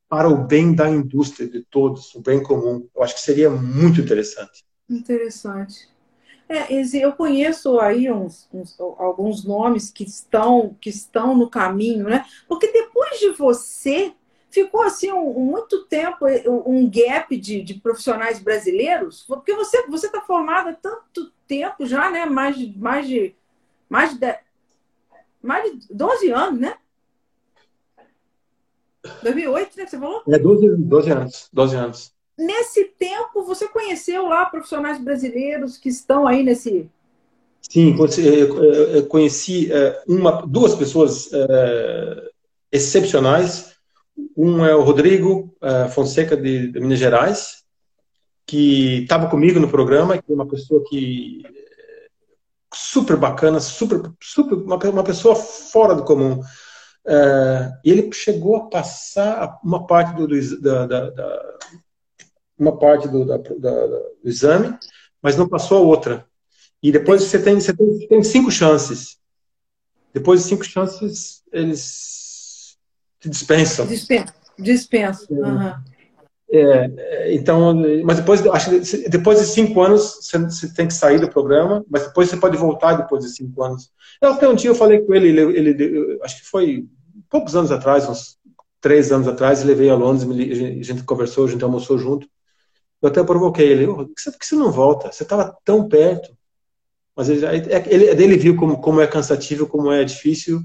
[0.10, 2.86] para o bem da indústria, de todos, o bem comum.
[2.94, 4.66] Eu acho que seria muito interessante.
[4.90, 5.88] Interessante.
[6.52, 12.26] É, eu conheço aí uns, uns, alguns nomes que estão, que estão no caminho, né?
[12.46, 14.14] Porque depois de você
[14.50, 16.26] ficou assim um, muito tempo
[16.66, 22.12] um gap de, de, profissionais brasileiros, porque você você está formada há tanto tempo já,
[22.12, 22.26] né?
[22.26, 23.34] Mais de mais de
[23.90, 24.40] mais de,
[25.42, 26.76] mais de 12 anos, né?
[29.24, 29.88] 2008, né?
[29.88, 30.22] Você falou?
[30.28, 32.21] É 12, 12 anos, 12 anos.
[32.46, 36.90] Nesse tempo, você conheceu lá profissionais brasileiros que estão aí nesse
[37.62, 37.96] Sim,
[39.08, 41.30] conheci é, uma, duas pessoas
[42.72, 43.72] excepcionais
[44.36, 45.56] um é o Rodrigo
[45.94, 47.64] Fonseca, de, Minas Gerais,
[48.46, 51.42] que estava comigo no programa, que é uma pessoa que
[52.74, 56.42] super bacana, super, super uma, pessoa fora do comum.
[57.84, 60.28] E ele chegou a passar uma parte do,
[60.62, 61.10] da, da,
[62.62, 64.78] uma parte do, da, do exame,
[65.22, 66.26] mas não passou a outra.
[66.82, 69.18] E depois você tem, você tem, tem cinco chances.
[70.14, 72.78] Depois de cinco chances, eles
[73.20, 73.86] te dispensam.
[73.86, 74.34] Dispensa.
[74.58, 75.28] Dispensa.
[75.30, 75.74] Uhum.
[76.54, 78.72] É, então, mas depois, acho
[79.10, 82.96] depois de cinco anos você, tem que sair do programa, mas depois você pode voltar
[82.96, 83.90] depois de cinco anos.
[84.22, 86.86] Eu, até um dia eu falei com ele, ele, ele acho que foi
[87.30, 88.38] poucos anos atrás, uns
[88.82, 92.28] três anos atrás, ele veio a Londres, a gente conversou, a gente almoçou junto.
[93.02, 95.12] Eu até provoquei ele, oh, por que você não volta?
[95.12, 96.36] Você estava tão perto.
[97.16, 97.46] Mas ele,
[97.88, 100.62] ele, ele viu como, como é cansativo, como é difícil,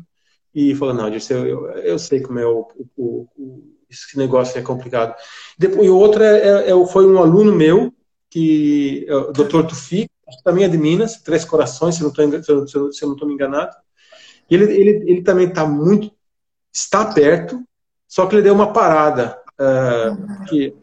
[0.55, 4.62] e falou, não, eu, eu, eu sei como é o, o, o, esse negócio é
[4.62, 5.14] complicado.
[5.59, 7.92] Depois, e outro é, é, é foi um aluno meu,
[8.31, 9.66] que é o Dr.
[9.66, 10.09] Tufi,
[10.44, 13.75] também é de Minas, Três Corações, se não estou me enganado.
[14.51, 16.11] E ele, ele, ele também está muito,
[16.72, 17.62] está perto,
[18.07, 20.75] só que ele deu uma parada, uh, que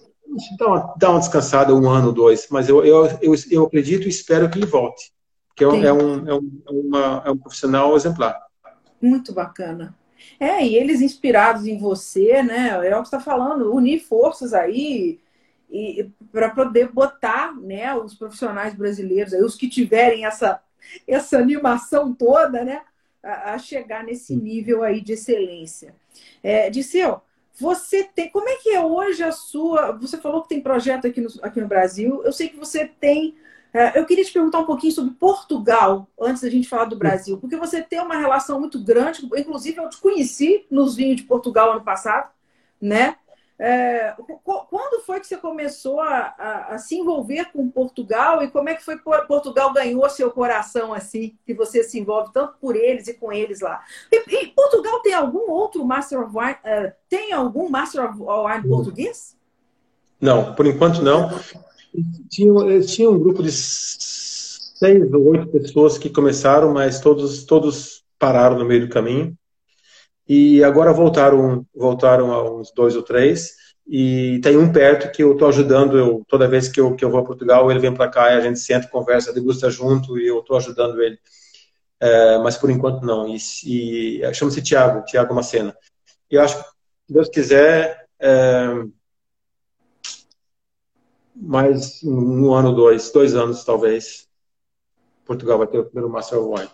[0.58, 4.10] dá uma, dá uma descansada um ano, dois, mas eu, eu, eu, eu acredito e
[4.10, 5.12] espero que ele volte,
[5.56, 8.40] que é, é, um, é, um, é, uma, é um profissional exemplar.
[9.02, 9.96] Muito bacana.
[10.40, 12.70] É, e eles inspirados em você, né?
[12.88, 15.20] É o que está falando, unir forças aí
[15.70, 20.62] e para poder botar, né, os profissionais brasileiros, aí, os que tiverem essa
[21.08, 22.82] essa animação toda, né,
[23.24, 25.96] a, a chegar nesse nível aí de excelência.
[26.44, 27.22] É, Disseu,
[27.60, 28.30] você tem.
[28.30, 29.92] Como é que é hoje a sua.
[29.94, 32.22] Você falou que tem projeto aqui no, aqui no Brasil.
[32.24, 33.36] Eu sei que você tem.
[33.74, 37.40] É, eu queria te perguntar um pouquinho sobre Portugal, antes da gente falar do Brasil,
[37.40, 41.72] porque você tem uma relação muito grande, inclusive eu te conheci nos vinhos de Portugal
[41.72, 42.30] ano passado,
[42.80, 43.16] né?
[43.66, 48.68] É, quando foi que você começou a, a, a, se envolver com Portugal e como
[48.68, 52.76] é que foi que Portugal ganhou seu coração assim, que você se envolve tanto por
[52.76, 53.82] eles e com eles lá?
[54.12, 56.58] E, e Portugal tem algum outro Master of Wine?
[56.66, 59.38] Uh, tem algum Master of Wine português?
[60.20, 61.30] Não, por enquanto não.
[62.30, 68.60] Tinha, tinha um grupo de seis ou oito pessoas que começaram, mas todos, todos pararam
[68.60, 69.38] no meio do caminho.
[70.28, 73.56] E agora voltaram, voltaram a uns dois ou três.
[73.86, 75.98] E tem um perto que eu estou ajudando.
[75.98, 78.38] Eu, toda vez que eu, que eu vou a Portugal, ele vem para cá e
[78.38, 81.20] a gente senta, conversa, degusta junto e eu estou ajudando ele.
[82.00, 83.28] É, mas por enquanto não.
[83.28, 85.76] E, e chama-se Tiago, Tiago Macena.
[86.32, 88.86] E eu acho que, se Deus quiser, é,
[91.36, 94.28] mais um ano, dois, dois anos talvez,
[95.26, 96.72] Portugal vai ter o primeiro Master of Wine.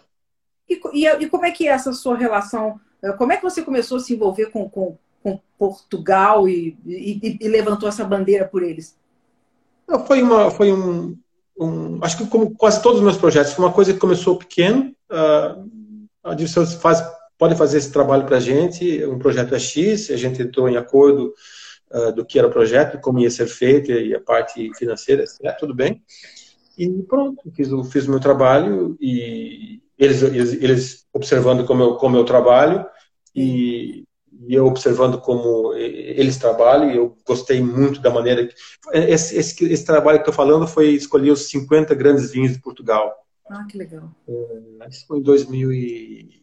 [0.70, 2.80] E, e, e como é que é essa sua relação
[3.18, 7.48] como é que você começou a se envolver com, com, com Portugal e, e, e,
[7.48, 8.98] levantou essa bandeira por eles?
[10.06, 11.18] Foi uma, foi um,
[11.60, 14.96] um, acho que como quase todos os meus projetos, foi uma coisa que começou pequeno.
[15.10, 15.70] Uh,
[16.24, 17.04] a direção faz,
[17.38, 19.04] pode fazer esse trabalho para a gente.
[19.06, 21.34] Um projeto é X, a gente entrou em acordo
[21.92, 25.52] uh, do que era o projeto, como ia ser feito e a parte financeira, é,
[25.54, 26.04] tudo bem.
[26.78, 32.16] E pronto, fiz fiz o meu trabalho e eles, eles, eles observando como eu, como
[32.16, 32.86] eu trabalho
[33.36, 34.06] e,
[34.48, 36.90] e, eu observando como eles trabalham.
[36.90, 38.56] Eu gostei muito da maneira que.
[38.94, 43.14] Esse, esse, esse trabalho que estou falando foi escolher os 50 grandes vinhos de Portugal.
[43.50, 44.10] Ah, que legal.
[44.28, 46.40] É, isso foi em 2000 e...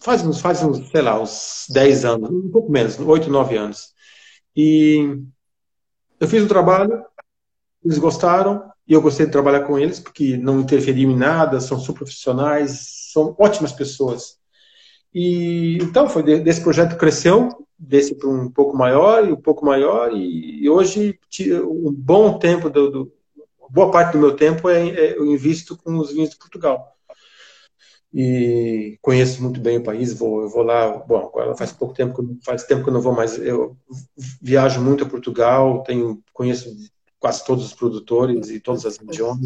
[0.00, 3.92] Faz uns, faz uns, sei lá, uns 10 anos, um pouco menos, 8, 9 anos.
[4.56, 5.20] E
[6.18, 7.04] eu fiz o trabalho,
[7.84, 11.78] eles gostaram, e eu gostei de trabalhar com eles, porque não interferiam em nada, são
[11.78, 14.38] super profissionais, são ótimas pessoas.
[15.12, 20.12] E então foi desse projeto cresceu, desse para um pouco maior e um pouco maior
[20.14, 21.18] e, hoje
[21.64, 23.12] um bom tempo do, do,
[23.70, 26.94] boa parte do meu tempo é, é, eu invisto com os vinhos de Portugal
[28.14, 32.36] e conheço muito bem o país vou eu vou lá bom agora faz pouco tempo
[32.44, 33.76] faz tempo que eu não vou mais eu
[34.40, 36.74] viajo muito a Portugal tenho conheço
[37.18, 39.40] quase todos os produtores e todas as regiões.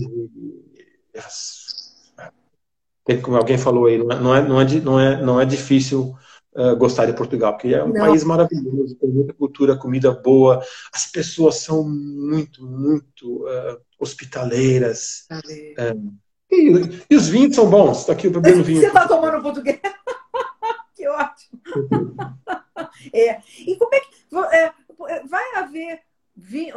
[3.22, 6.14] como alguém falou aí, não é, não é, não é, não é difícil
[6.54, 8.06] uh, gostar de Portugal, porque é um não.
[8.06, 15.26] país maravilhoso, tem muita cultura, comida boa, as pessoas são muito, muito uh, hospitaleiras.
[15.30, 16.12] Uh,
[16.50, 18.00] e, e, os vinhos são bons.
[18.00, 18.80] Está aqui o bebendo vinho.
[18.80, 19.80] Você está tomando português?
[20.96, 21.60] que ótimo.
[23.14, 23.40] é.
[23.58, 24.08] E como é que.
[24.52, 24.72] É,
[25.28, 26.00] vai haver
[26.42, 26.72] vi,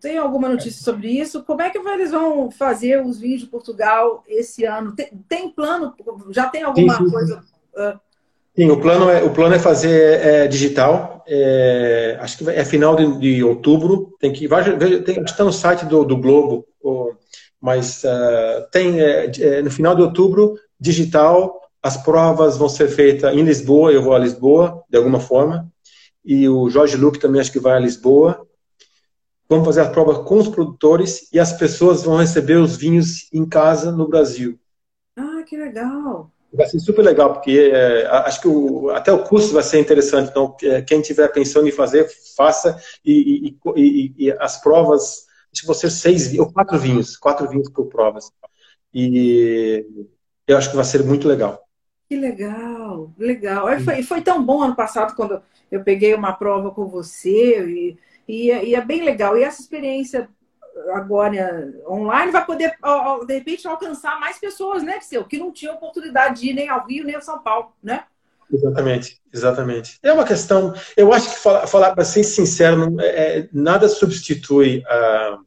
[0.00, 1.44] tem alguma notícia sobre isso?
[1.44, 4.94] Como é que eles vão fazer os vinhos de Portugal esse ano?
[4.94, 5.94] Tem, tem plano?
[6.30, 7.44] Já tem alguma sim, coisa?
[7.74, 7.98] Uh...
[8.56, 11.22] Sim, o plano é, o plano é fazer é, digital.
[11.28, 14.16] É, acho que é final de, de, outubro.
[14.18, 14.64] Tem que vai,
[15.02, 16.64] tem, está no site do, do Globo,
[17.60, 21.60] mas uh, tem é, é, no final de outubro digital.
[21.82, 23.92] As provas vão ser feitas em Lisboa.
[23.92, 25.70] Eu vou a Lisboa de alguma forma
[26.24, 28.44] e o Jorge Luque também acho que vai a Lisboa
[29.48, 33.46] vamos fazer a prova com os produtores e as pessoas vão receber os vinhos em
[33.48, 34.58] casa no Brasil.
[35.16, 36.30] Ah, que legal!
[36.52, 40.30] Vai ser super legal, porque é, acho que o, até o custo vai ser interessante.
[40.30, 42.80] Então, é, quem tiver pensando em fazer, faça.
[43.04, 47.48] E, e, e, e as provas, acho que vão ser seis ou quatro vinhos, quatro
[47.48, 48.30] vinhos por provas.
[48.94, 49.84] E
[50.46, 51.62] eu acho que vai ser muito legal.
[52.08, 53.66] Que legal, legal.
[53.80, 58.46] Foi, foi tão bom ano passado quando eu peguei uma prova com você e e,
[58.48, 59.36] e é bem legal.
[59.36, 60.28] E essa experiência
[60.92, 62.76] agora online vai poder,
[63.26, 66.86] de repente, alcançar mais pessoas, né, Seu, que não tinham oportunidade de ir nem ao
[66.86, 68.04] Rio, nem ao São Paulo, né?
[68.52, 69.98] Exatamente, exatamente.
[70.02, 70.72] É uma questão.
[70.96, 75.38] Eu acho que falar, falar para ser sincero, não, é, é, nada substitui a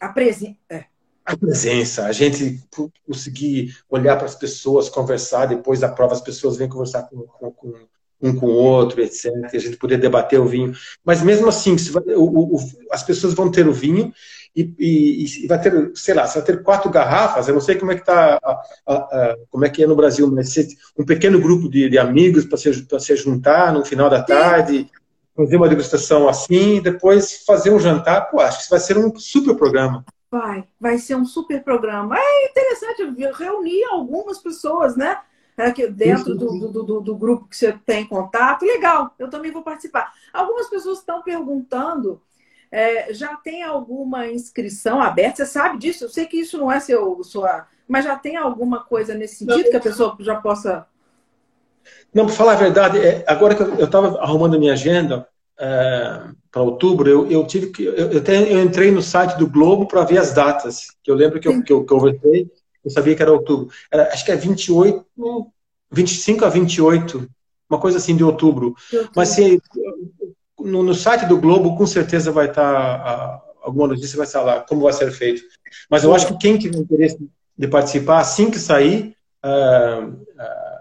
[0.00, 0.56] a presença.
[0.70, 0.84] É.
[1.24, 2.58] A presença, a gente
[3.06, 7.74] conseguir olhar para as pessoas, conversar, depois da prova as pessoas vêm conversar com, com,
[8.20, 9.32] um com o outro, etc.
[9.52, 10.72] A gente poder debater o vinho.
[11.04, 12.58] Mas mesmo assim, vai, o, o,
[12.90, 14.12] as pessoas vão ter o vinho
[14.54, 17.92] e, e, e, vai ter, sei lá, vai ter quatro garrafas, eu não sei como
[17.92, 20.52] é que tá, a, a, a, como é que é no Brasil, mas
[20.98, 24.90] um pequeno grupo de, de amigos para se, se juntar no final da tarde,
[25.36, 29.54] fazer uma degustação assim, depois fazer um jantar, pô, acho que vai ser um super
[29.54, 30.04] programa.
[30.30, 32.16] Vai, vai ser um super programa.
[32.18, 35.16] É interessante reunir algumas pessoas, né?
[35.58, 38.64] Aqui dentro do, do, do, do, grupo que você tem contato.
[38.64, 40.12] Legal, eu também vou participar.
[40.32, 42.22] Algumas pessoas estão perguntando,
[42.70, 45.44] é, já tem alguma inscrição aberta?
[45.44, 46.04] Você sabe disso?
[46.04, 47.66] Eu sei que isso não é seu, sua.
[47.88, 49.70] Mas já tem alguma coisa nesse sentido não.
[49.70, 50.86] que a pessoa já possa.
[52.14, 55.26] Não, para falar a verdade, é, agora que eu estava arrumando a minha agenda,
[55.58, 57.84] é, para outubro, eu, eu, tive que.
[57.84, 61.40] Eu, eu, eu, entrei no site do Globo para ver as datas, que eu lembro
[61.40, 62.48] que eu, que eu conversei,
[62.88, 63.68] eu sabia que era outubro.
[63.92, 65.06] Era, acho que é 28,
[65.92, 67.28] 25 a 28,
[67.68, 68.74] uma coisa assim de outubro.
[68.92, 69.12] Outubro.
[69.14, 69.60] Mas se,
[70.58, 72.64] no, no, site do Globo, com certeza vai estar.
[72.64, 75.42] Tá, alguma notícia vai estar lá, como vai ser feito.
[75.90, 77.18] Mas eu acho que quem tiver interesse
[77.56, 79.14] de participar, assim que sair,
[79.44, 80.78] uh, uh,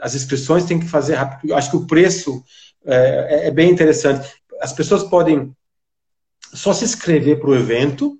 [0.00, 1.54] as inscrições tem que fazer rápido.
[1.54, 2.42] Acho que o preço
[2.86, 4.26] é, é, é bem interessante.
[4.60, 5.54] As pessoas podem
[6.54, 8.18] só se inscrever para o evento,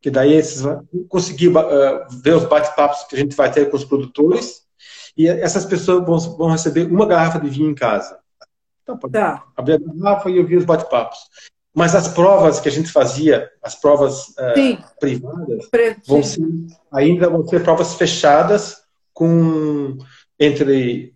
[0.00, 3.76] que daí vocês vão conseguir uh, ver os bate-papos que a gente vai ter com
[3.76, 4.62] os produtores,
[5.16, 8.18] e essas pessoas vão, vão receber uma garrafa de vinho em casa.
[8.82, 9.44] Então, pode tá.
[9.56, 11.18] abrir a garrafa e ouvir os bate-papos.
[11.74, 15.68] Mas as provas que a gente fazia, as provas uh, privadas,
[16.06, 16.42] vão ser,
[16.92, 18.82] ainda vão ser provas fechadas
[19.12, 19.98] com
[20.38, 21.14] entre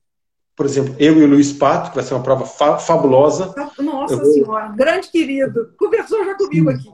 [0.57, 3.53] por exemplo, eu e o Luiz Pato, que vai ser uma prova fa fabulosa.
[3.79, 4.25] Nossa.
[4.25, 5.75] Senhora, grande querido.
[5.77, 6.89] Conversou já comigo aqui.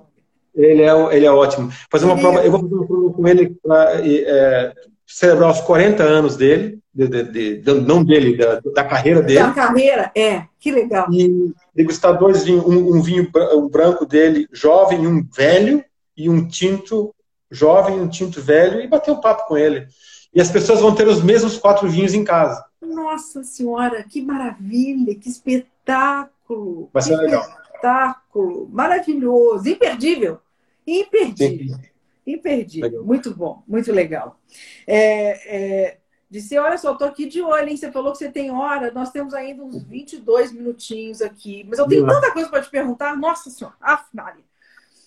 [0.54, 1.70] Ele é, ele é ótimo.
[1.90, 4.74] Fazer uma prova, eu vou fazer uma prova com ele para é,
[5.06, 9.40] celebrar os 40 anos dele, de, de, de, não dele, da, da, carreira dele.
[9.40, 11.06] Da carreira, é, que legal.
[11.12, 15.84] E degustar dois vinhos, um, um vinho um branco dele, jovem e um velho,
[16.16, 17.14] e um tinto
[17.50, 19.86] jovem um tinto velho, e bater um papo com ele.
[20.32, 22.64] E as pessoas vão ter os mesmos quatro vinhos em casa.
[22.80, 26.88] Nossa Senhora, que maravilha, que espetáculo!
[26.92, 27.59] Vai ser que legal.
[27.80, 30.38] Espetáculo, maravilhoso, imperdível.
[30.86, 31.78] Imperdível.
[32.26, 33.04] Imperdível.
[33.04, 34.38] Muito bom, muito legal.
[34.86, 35.98] É, é,
[36.30, 37.76] disse, olha só, estou aqui de olho, hein?
[37.76, 41.64] Você falou que você tem hora, nós temos ainda uns 22 minutinhos aqui.
[41.68, 43.16] Mas eu tenho tanta coisa para te perguntar.
[43.16, 44.44] Nossa Senhora, af, Maria.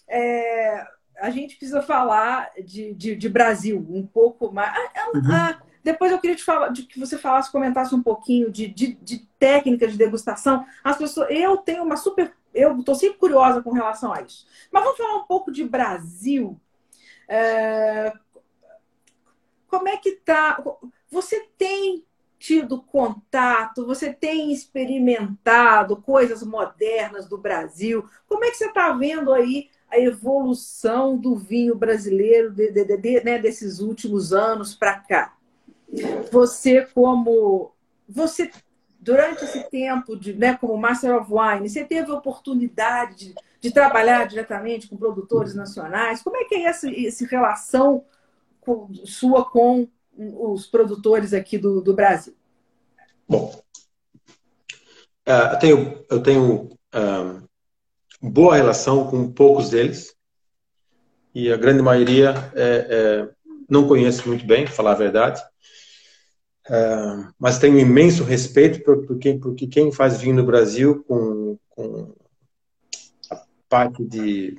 [0.08, 0.88] É,
[1.20, 4.76] a gente precisa falar de, de, de Brasil um pouco mais.
[5.14, 5.32] Uhum.
[5.32, 8.94] A, depois eu queria te falar, de que você falasse, comentasse um pouquinho de, de,
[8.96, 10.66] de técnicas de degustação.
[10.84, 14.46] As pessoas, eu tenho uma super, eu estou sempre curiosa com relação a isso.
[14.72, 16.60] Mas vamos falar um pouco de Brasil.
[17.28, 18.14] É,
[19.68, 20.64] como é que tá?
[21.10, 22.06] Você tem
[22.38, 23.86] tido contato?
[23.86, 28.08] Você tem experimentado coisas modernas do Brasil?
[28.28, 33.24] Como é que você está vendo aí a evolução do vinho brasileiro de, de, de,
[33.24, 35.38] né, desses últimos anos para cá?
[36.32, 37.72] você como
[38.08, 38.52] você
[39.04, 43.72] durante esse tempo de, né, como Master of Wine, você teve a oportunidade de, de
[43.72, 46.22] trabalhar diretamente com produtores nacionais?
[46.22, 48.06] Como é que é essa, essa relação
[48.62, 49.88] com, sua com
[50.18, 52.34] os produtores aqui do, do Brasil?
[53.28, 53.54] Bom,
[55.28, 57.50] uh, eu tenho, eu tenho uh,
[58.22, 60.16] boa relação com poucos deles
[61.36, 63.30] e a grande maioria é, é,
[63.68, 65.42] não conheço muito bem, para falar a verdade.
[66.70, 71.58] Uh, mas tenho imenso respeito por, por, quem, porque quem faz vinho no Brasil com,
[71.70, 72.16] com
[73.30, 74.58] a parte de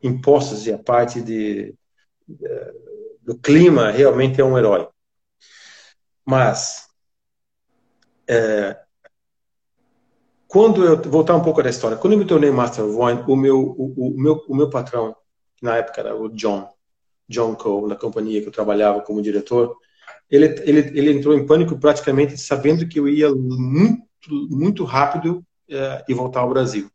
[0.00, 1.74] impostos e a parte de,
[2.28, 2.48] de,
[3.22, 4.88] do clima realmente é um herói.
[6.24, 6.88] Mas
[8.28, 8.78] é,
[10.46, 13.60] quando eu voltar um pouco da história, quando eu me tornei Master Wine, o meu
[13.60, 15.14] o, o meu o meu patrão
[15.60, 16.68] na época era o John
[17.28, 19.76] John Cole na companhia que eu trabalhava como diretor
[20.30, 24.04] ele, ele, ele entrou em pânico praticamente sabendo que eu ia muito,
[24.50, 26.90] muito rápido uh, e voltar ao Brasil.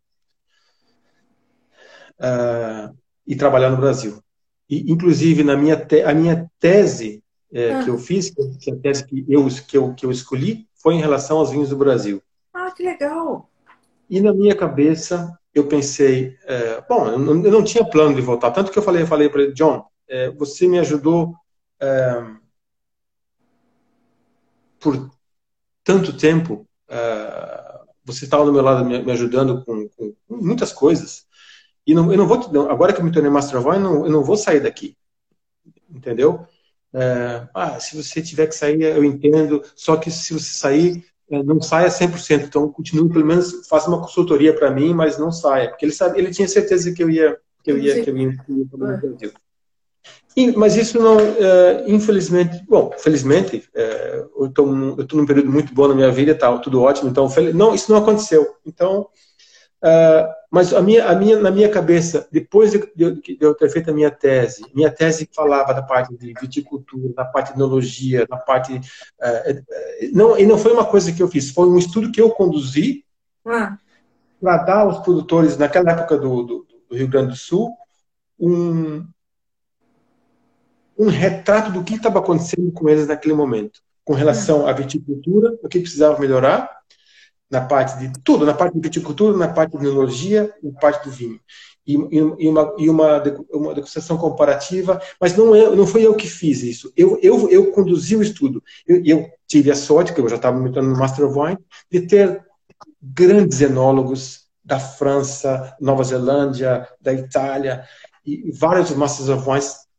[2.19, 4.21] Uh, e trabalhar no Brasil.
[4.69, 8.29] E, inclusive, na minha, te, a minha tese uh, que eu fiz,
[8.59, 11.69] que a tese que eu, que, eu, que eu escolhi, foi em relação aos vinhos
[11.69, 12.21] do Brasil.
[12.53, 13.49] Ah, que legal!
[14.09, 18.21] E na minha cabeça, eu pensei, é, bom, eu não, eu não, tinha plano de
[18.21, 21.33] voltar, tanto que eu falei, eu falei para ele, John, é, você me ajudou
[24.81, 25.11] por
[25.83, 31.25] tanto tempo, uh, você estava do meu lado me, me ajudando com, com, muitas coisas.
[31.87, 34.11] E não, eu não vou, agora que eu me tornei Master of Wine, não, eu
[34.11, 34.97] não vou sair daqui.
[35.89, 36.45] Entendeu?
[36.93, 39.63] Uh, ah, se você tiver que sair, eu entendo.
[39.75, 42.45] Só que se você sair, uh, não saia 100%.
[42.45, 45.69] Então, continue, pelo menos, faça uma consultoria para mim, mas não saia.
[45.69, 48.37] Porque ele, sabe, ele tinha certeza que eu ia que eu ia, que eu ia,
[48.37, 49.17] que eu ia no Brasil.
[49.21, 49.31] E,
[50.55, 55.95] mas isso não, uh, infelizmente, bom, felizmente, uh, eu estou num período muito bom na
[55.95, 58.55] minha vida, tal, tudo ótimo, então, não, isso não aconteceu.
[58.65, 59.07] Então,
[59.83, 62.81] uh, mas a minha, a minha, na minha cabeça, depois de,
[63.39, 67.49] eu ter feito a minha tese, minha tese falava da parte de viticultura, da parte
[67.49, 68.79] de enologia, da parte,
[70.13, 73.05] não, e não foi uma coisa que eu fiz, foi um estudo que eu conduzi
[73.45, 73.77] ah.
[74.41, 77.71] para dar aos produtores, naquela época do, do, do Rio Grande do Sul,
[78.37, 79.05] um,
[81.01, 85.67] um retrato do que estava acontecendo com eles naquele momento, com relação à viticultura, o
[85.67, 86.69] que precisava melhorar,
[87.49, 91.11] na parte de tudo, na parte de viticultura, na parte de enologia, na parte do
[91.11, 91.39] vinho.
[91.87, 96.27] E, e, uma, e uma, uma degustação comparativa, mas não, é, não foi eu que
[96.27, 96.93] fiz isso.
[96.95, 98.63] Eu, eu, eu conduzi o estudo.
[98.87, 101.57] Eu, eu tive a sorte, que eu já estava me no Master of Wine,
[101.91, 102.45] de ter
[103.01, 107.83] grandes enólogos da França, Nova Zelândia, da Itália,
[108.23, 109.90] e vários Masters of Wines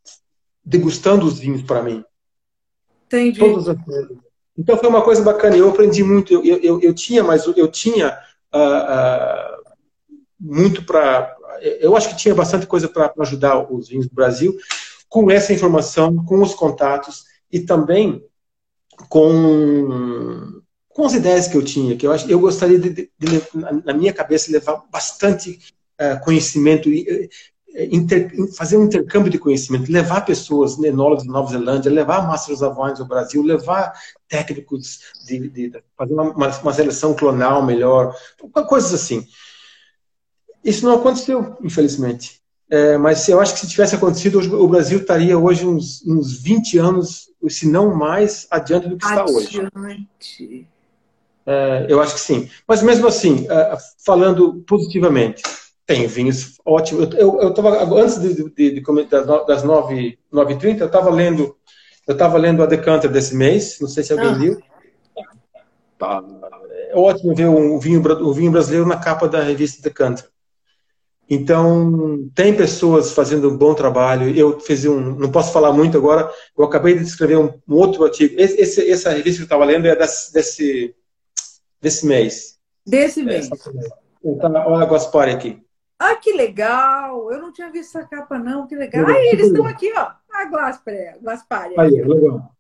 [0.65, 2.05] degustando os vinhos para mim.
[3.07, 3.39] Entendi.
[3.39, 4.17] Todas as coisas.
[4.57, 5.57] Então foi uma coisa bacana.
[5.57, 6.33] Eu aprendi muito.
[6.33, 8.19] Eu, eu, eu tinha, mas eu tinha
[8.55, 9.73] uh, uh,
[10.39, 11.35] muito para.
[11.81, 14.57] Eu acho que tinha bastante coisa para ajudar os vinhos do Brasil
[15.09, 18.25] com essa informação, com os contatos e também
[19.09, 23.43] com com as ideias que eu tinha, que eu acho, eu gostaria de, de, de
[23.85, 25.59] na minha cabeça levar bastante
[25.99, 27.31] uh, conhecimento e
[27.75, 32.79] inter, fazer um intercâmbio de conhecimento, levar pessoas, enólogos da Nova Zelândia, levar Masters of
[32.79, 33.93] Wines ao Brasil, levar
[34.29, 38.15] técnicos de, de fazer uma, uma, seleção clonal melhor,
[38.69, 39.27] coisas assim.
[40.65, 42.41] Isso não aconteceu, infelizmente.
[42.71, 46.79] É, mas eu acho que se tivesse acontecido, o Brasil estaria hoje uns, uns 20
[46.79, 49.61] anos, se não mais, adiante do que está hoje.
[51.45, 52.49] É, eu acho que sim.
[52.67, 55.43] Mas mesmo assim, é, falando positivamente,
[55.87, 57.15] tem vinhos ótimos.
[57.15, 61.57] Eu, eu tava, antes de, de, de, das 9h30, eu estava lendo,
[62.07, 64.35] eu estava lendo a Decanter desse mês, não sei se alguém ah.
[64.35, 64.61] viu.
[65.99, 66.23] Tá,
[66.91, 70.29] é ótimo ver um vinho, o vinho brasileiro na capa da revista Decanter.
[71.29, 74.37] Então, tem pessoas fazendo um bom trabalho.
[74.37, 78.05] Eu fiz um, não posso falar muito agora, eu acabei de escrever um, um outro
[78.05, 78.35] artigo.
[78.39, 80.95] Esse, essa revista que eu estava lendo é desse, desse,
[81.81, 82.59] desse mês.
[82.87, 83.49] Desse mês.
[84.23, 85.63] Então, olha a Gaspari aqui.
[86.03, 87.31] Ah, que legal!
[87.31, 88.67] Eu não tinha visto essa capa, não.
[88.67, 89.07] Que legal.
[89.07, 90.11] Aí, eles estão aqui, ó.
[90.33, 91.75] A Glaspare.
[91.79, 92.53] Aí, legal.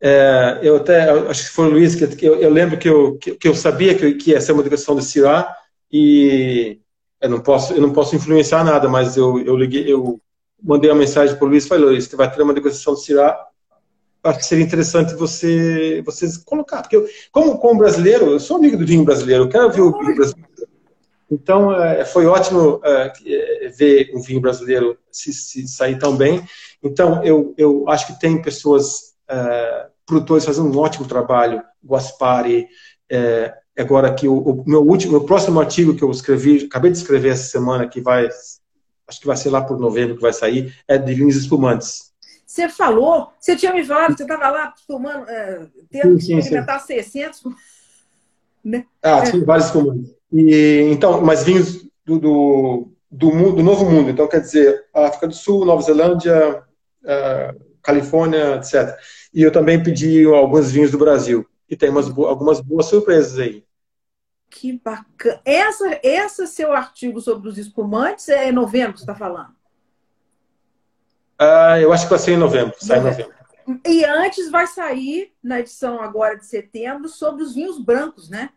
[0.00, 3.18] É, eu até, acho que foi o Luiz, que, que eu, eu, lembro que eu,
[3.18, 5.52] que, que, eu sabia que, que ia ser uma educação de Cirá
[5.90, 6.78] e
[7.20, 10.20] eu não posso, eu não posso influenciar nada, mas eu, eu liguei, eu
[10.62, 13.02] mandei uma mensagem para o Luiz e falei, Luiz, você vai ter uma negociação de
[13.02, 13.44] Cirá,
[14.22, 18.76] acho que seria interessante você, vocês colocar, porque eu, como, como brasileiro, eu sou amigo
[18.76, 20.47] do vinho brasileiro, eu quero ver o vinho brasileiro
[21.30, 26.42] então, é, foi ótimo é, é, ver um vinho brasileiro se, se, sair tão bem.
[26.82, 29.14] Então, eu, eu acho que tem pessoas,
[30.06, 31.62] produtores fazendo um ótimo trabalho.
[31.84, 32.66] Guaspari,
[33.78, 37.32] agora que o, o, meu último, meu próximo artigo que eu escrevi, acabei de escrever
[37.32, 38.26] essa semana, que vai,
[39.06, 42.08] acho que vai ser lá por novembro que vai sair, é de vinhos espumantes.
[42.46, 47.42] Você falou, você tinha me falado, você estava lá tomando, é, tendo que experimentar 600.
[48.64, 48.86] Né?
[49.02, 50.17] Ah, tinha vários espumantes.
[50.32, 54.10] E, então, mas vinhos do, do, do, mundo, do Novo Mundo.
[54.10, 56.62] Então, quer dizer, África do Sul, Nova Zelândia,
[57.02, 58.96] uh, Califórnia, etc.
[59.32, 61.46] E eu também pedi alguns vinhos do Brasil.
[61.68, 63.64] E tem umas, algumas boas surpresas aí.
[64.50, 65.40] Que bacana.
[65.44, 69.52] Essa, esse seu artigo sobre os espumantes é em novembro que você está falando?
[71.40, 72.74] Uh, eu acho que vai ser em novembro.
[72.78, 73.38] Sai em novembro.
[73.86, 78.50] E antes vai sair, na edição agora de setembro, sobre os vinhos brancos, né?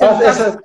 [0.00, 0.24] Ah, tá...
[0.24, 0.62] essa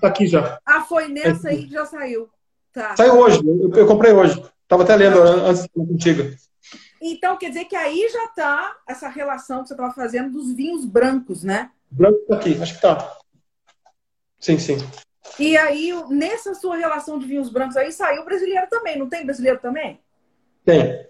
[0.00, 0.58] tá aqui já.
[0.64, 2.28] Ah, foi nessa aí que já saiu.
[2.72, 2.96] Tá.
[2.96, 4.42] Saiu hoje, eu, eu comprei hoje.
[4.62, 6.34] Estava até lendo antes contigo.
[7.00, 10.84] Então, quer dizer que aí já está essa relação que você estava fazendo dos vinhos
[10.84, 11.70] brancos, né?
[11.90, 13.18] Branco tá aqui, acho que tá.
[14.38, 14.78] Sim, sim.
[15.38, 18.98] E aí, nessa sua relação de vinhos brancos aí, saiu brasileiro também.
[18.98, 20.00] Não tem brasileiro também?
[20.64, 21.06] Tem.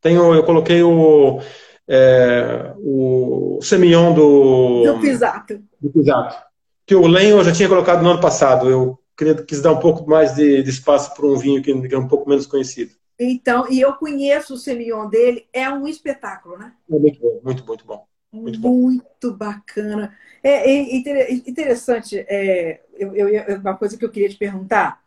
[0.00, 1.40] Tenho, eu coloquei o,
[1.86, 4.82] é, o Semillon do...
[4.84, 5.62] Do Pisato.
[5.80, 6.53] Do Pisato
[6.86, 8.68] que o Len eu já tinha colocado no ano passado.
[8.68, 11.94] Eu queria, quis dar um pouco mais de, de espaço para um vinho que, que,
[11.94, 12.92] é um pouco menos conhecido.
[13.18, 16.72] Então, e eu conheço o Semillon dele, é um espetáculo, né?
[16.90, 18.06] É muito bom, muito, muito bom.
[18.32, 20.12] Muito, muito bacana.
[20.42, 25.00] É, é interessante, é, eu, eu, uma coisa que eu queria te perguntar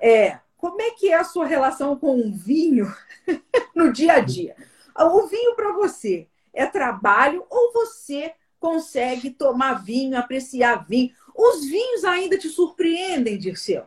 [0.00, 2.90] é como é que é a sua relação com o vinho
[3.76, 4.56] no dia a dia?
[4.98, 11.10] O vinho para você é trabalho ou você consegue tomar vinho, apreciar vinho.
[11.34, 13.84] Os vinhos ainda te surpreendem, Dirceu?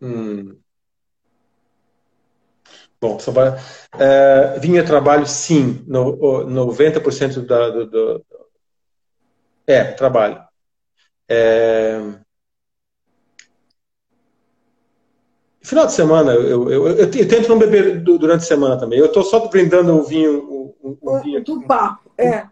[0.00, 0.56] Hum.
[3.00, 3.58] Bom, só para,
[3.98, 5.82] é, vinho trabalho, sim.
[5.86, 8.26] No, 90% da, do, do,
[9.66, 10.42] É, trabalho.
[11.28, 11.98] É,
[15.62, 18.98] final de semana, eu, eu, eu, eu, tento não beber durante a semana também.
[18.98, 20.44] Eu estou só brindando o vinho.
[20.44, 22.46] O, o, o vinho do papo, é.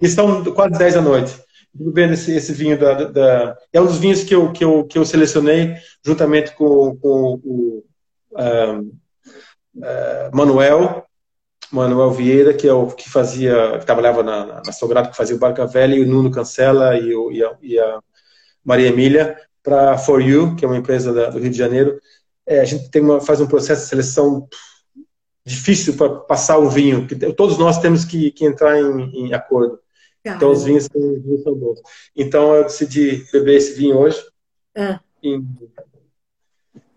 [0.00, 1.38] Estão quase 10 da noite.
[1.72, 4.98] Bebendo esse, esse vinho da, da, É um dos vinhos que eu, que eu, que
[4.98, 5.74] eu selecionei
[6.04, 7.84] juntamente com, com o
[8.32, 8.80] uh,
[9.76, 11.04] uh, Manuel,
[11.70, 15.38] Manuel Vieira, que é o que fazia, que trabalhava na, na, na que fazia o
[15.38, 18.00] Barca Velha, e o Nuno Cancela e, o, e, a, e a
[18.64, 22.00] Maria Emília, para For You, que é uma empresa da, do Rio de Janeiro.
[22.46, 24.48] É, a gente tem uma, faz um processo de seleção
[25.48, 29.78] difícil para passar o vinho, que todos nós temos que, que entrar em, em acordo.
[30.22, 30.36] Caramba.
[30.36, 31.80] Então os vinhos, os vinhos, são bons.
[32.14, 34.22] Então eu decidi beber esse vinho hoje.
[34.76, 35.00] Ah.
[35.22, 35.46] Em,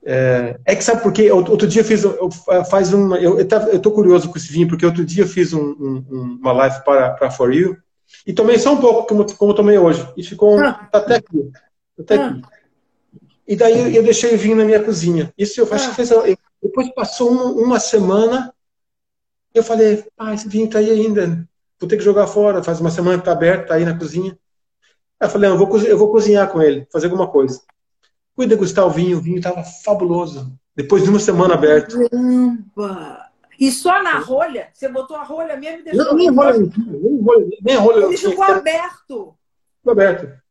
[0.04, 1.32] é, é, que sabe por quê?
[1.32, 2.30] Outro dia eu fiz, eu,
[2.70, 5.62] faz uma, eu, eu tô curioso com esse vinho porque outro dia eu fiz um,
[5.62, 7.78] um, uma live para para For You
[8.26, 10.90] e tomei só um pouco como, como eu tomei hoje e ficou ah.
[10.92, 11.52] tá até aqui,
[12.00, 12.28] até ah.
[12.28, 12.42] aqui.
[13.48, 15.32] E daí eu deixei o vinho na minha cozinha.
[15.38, 16.10] Isso eu acho que fez.
[16.62, 18.54] Depois passou uma, uma semana,
[19.54, 21.48] eu falei, ah, esse vinho está aí ainda.
[21.80, 22.64] Vou ter que jogar fora.
[22.64, 24.38] Faz uma semana que está aberto, está aí na cozinha.
[25.20, 27.62] Aí eu falei, ah, eu, vou, eu vou cozinhar com ele, fazer alguma coisa.
[28.36, 30.58] Fui degustar o vinho, o vinho estava fabuloso.
[30.76, 31.98] Depois de uma semana aberto.
[32.10, 33.32] Caramba!
[33.60, 34.70] E só na rolha?
[34.74, 36.06] Você botou a rolha mesmo e deixou?
[36.06, 37.58] Não, nem rolha, nem rolha.
[37.62, 39.36] Nem rolha Ele ficou aberto.
[39.78, 40.42] Ficou aberto.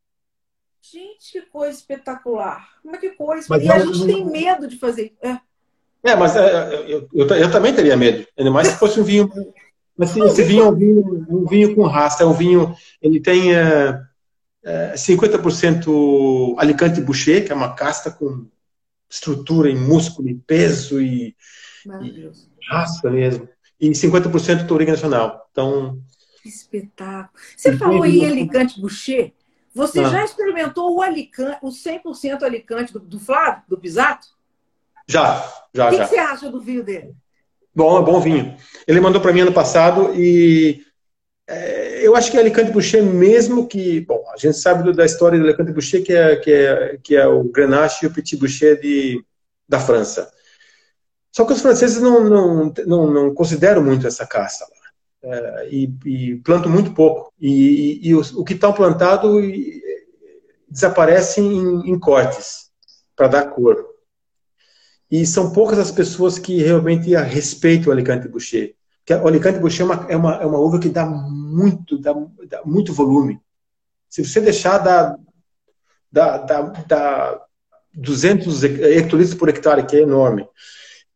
[0.81, 2.69] Gente, que coisa espetacular.
[2.81, 3.45] Como é que coisa?
[3.49, 5.15] Mas e a gente tem medo de fazer.
[5.21, 5.37] É,
[6.03, 8.25] é mas é, eu, eu, eu, também teria medo.
[8.37, 9.29] Ainda mais se fosse um vinho.
[9.97, 12.23] Mas esse vinho é um vinho, um vinho com raça.
[12.23, 12.75] É um vinho.
[13.01, 14.01] Ele tem é,
[14.63, 18.47] é, 50% Alicante Boucher, que é uma casta com
[19.09, 21.35] estrutura e músculo e peso e,
[21.85, 22.31] e
[22.69, 23.47] raça mesmo.
[23.79, 25.47] E 50% Touriga Nacional.
[25.51, 26.01] Então.
[26.41, 27.39] Que espetáculo.
[27.55, 29.33] Você falou em Alicante Boucher?
[29.73, 30.09] Você ah.
[30.09, 34.27] já experimentou o Alicante, o 100% Alicante do, do Flávio, do Pisato?
[35.07, 37.13] Já, já, O que, que você acha do vinho dele?
[37.73, 38.55] Bom, é bom vinho.
[38.87, 40.83] Ele mandou para mim ano passado e
[41.47, 44.01] é, eu acho que Alicante Boucher, mesmo que.
[44.01, 47.15] Bom, a gente sabe do, da história do Alicante Boucher, que é, que é, que
[47.15, 49.23] é o Grenache e o Petit Boucher de,
[49.67, 50.31] da França.
[51.31, 54.81] Só que os franceses não, não, não, não consideram muito essa caça lá
[55.23, 57.33] é, e, e, planto muito pouco.
[57.39, 59.39] E, e, e o, o, que está plantado
[60.69, 62.69] desaparece em, em cortes
[63.15, 63.90] para dar cor.
[65.11, 68.75] E são poucas as pessoas que realmente respeitam o Alicante Boucher.
[68.99, 72.13] Porque o Alicante Boucher é uma, é uma, é uma uva que dá muito, dá,
[72.47, 73.39] dá muito volume.
[74.09, 75.17] Se você deixar, dá,
[76.11, 77.41] dá, dá, dá
[77.93, 80.47] 200 hectolitros por hectare, que é enorme.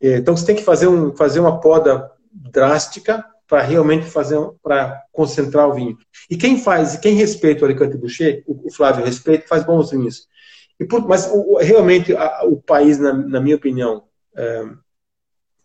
[0.01, 5.67] Então você tem que fazer, um, fazer uma poda drástica para realmente fazer para concentrar
[5.69, 5.97] o vinho.
[6.29, 10.27] E quem faz, quem respeita o Alicante Boucher, o, Flávio respeita, faz bons vinhos.
[10.79, 14.03] E por, mas o, realmente a, o país, na, na minha opinião,
[14.35, 14.65] é,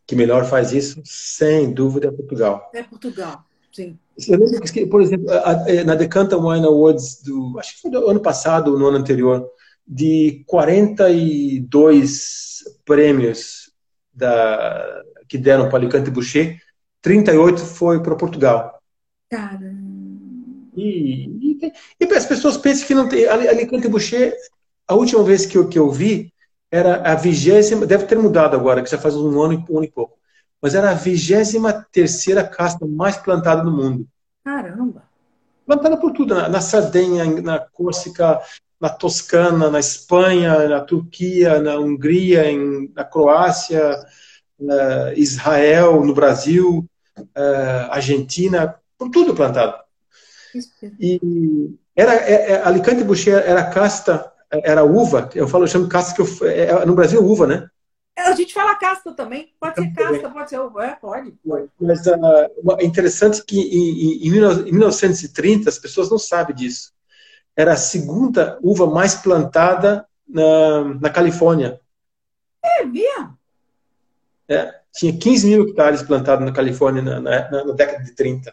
[0.07, 2.71] que melhor faz isso, sem dúvida, é Portugal.
[2.75, 3.99] É Portugal, sim.
[4.29, 7.91] Eu lembro que, por exemplo, a, a, na Decanta Wine Awards do, acho que foi
[7.91, 9.49] do ano passado, no ano anterior,
[9.87, 13.73] de 42 prêmios
[14.13, 16.61] da, que deram para Alicante Boucher,
[17.03, 18.81] 38 foi para Portugal.
[19.31, 19.81] Caramba.
[20.77, 23.27] E, e, e, as pessoas pensam que não tem.
[23.27, 24.37] Alicante Boucher,
[24.91, 26.33] a última vez que eu, que eu vi,
[26.69, 29.91] era a vigésima, deve ter mudado agora, que já faz um ano, um ano e
[29.91, 30.19] pouco.
[30.61, 34.05] Mas era a vigésima terceira casta mais plantada no mundo.
[34.45, 35.05] Caramba!
[35.65, 38.41] Plantada por tudo, na, na Sardenha, na Córcega,
[38.81, 43.97] na Toscana, na Espanha, na Turquia, na Hungria, em, na Croácia,
[44.59, 46.85] na Israel, no Brasil,
[47.17, 49.79] uh, Argentina, por tudo plantado.
[50.99, 51.21] E
[51.95, 56.21] era, é, é, Alicante Boucher era casta, era uva, eu falo, eu chamo casta que
[56.21, 57.69] eu, é, é, no Brasil uva, né?
[58.19, 61.35] É, a gente fala casta também, pode ser casta, pode ser uva, é, pode.
[61.81, 66.93] Mas uh, é interessante que em, em, em 1930 as pessoas não sabem disso.
[67.57, 71.81] Era a segunda uva mais plantada na, na Califórnia.
[72.63, 73.39] É mesmo?
[74.49, 78.53] É, tinha 15 mil hectares plantados na Califórnia na, na, na década de 30.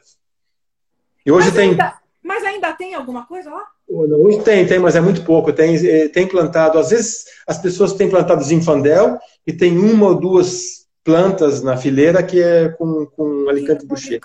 [1.25, 1.69] E hoje mas tem.
[1.71, 3.67] Ainda, mas ainda tem alguma coisa lá?
[3.89, 5.53] Hoje tem, tem, mas é muito pouco.
[5.53, 10.15] Tem, eh, tem plantado, às vezes as pessoas têm plantado zinfandel e tem uma ou
[10.15, 14.19] duas plantas na fileira que é com, com alicante boucher.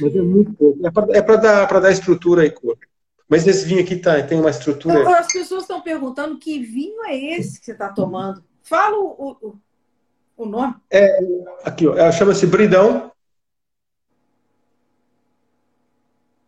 [0.00, 0.86] Mas é muito pouco.
[0.86, 0.90] É
[1.20, 2.78] para é dar, dar estrutura e cor.
[3.28, 5.18] Mas esse vinho aqui tá, tem uma estrutura.
[5.18, 8.42] As pessoas estão perguntando que vinho é esse que você está tomando.
[8.62, 9.54] Fala o, o,
[10.38, 10.74] o nome.
[10.90, 11.18] É,
[11.64, 13.12] aqui, ó, chama-se Bridão.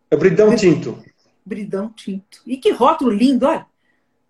[0.09, 0.97] É Bridão Tinto.
[1.49, 2.41] Bridão Tinto.
[2.45, 3.65] E que rótulo lindo, olha.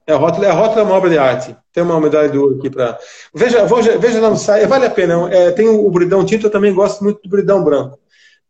[0.08, 1.56] É a rótulo, é a rótulo é uma obra de arte.
[1.72, 2.98] Tem uma medalha de ouro aqui para.
[3.34, 3.66] Veja,
[4.00, 5.32] veja lá no site, vale a pena.
[5.32, 8.00] É, tem o Bridão Tinto, eu também gosto muito do Bridão Branco.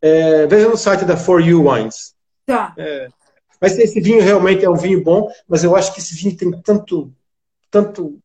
[0.00, 2.14] É, veja no site da For You Wines.
[2.46, 2.72] Tá.
[2.78, 3.08] É,
[3.60, 6.50] mas esse vinho realmente é um vinho bom, mas eu acho que esse vinho tem
[6.62, 7.12] tanto,
[7.70, 8.18] tanto,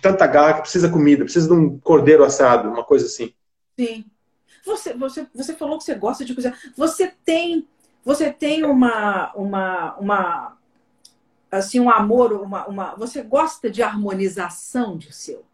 [0.00, 3.34] tanta garra que precisa de comida, precisa de um cordeiro assado, uma coisa assim.
[3.78, 4.06] Sim.
[4.64, 6.58] Você, você, você falou que você gosta de cozinhar.
[6.76, 7.68] Você tem,
[8.04, 10.58] você tem uma, uma, uma
[11.50, 15.44] assim, um amor, uma, uma, você gosta de harmonização de seu.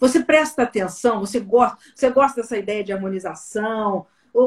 [0.00, 4.06] Você presta atenção, você gosta, você gosta dessa ideia de harmonização,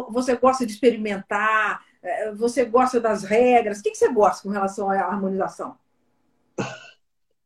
[0.09, 3.79] você gosta de experimentar, é, você gosta das regras?
[3.79, 5.75] O que você gosta com relação à harmonização?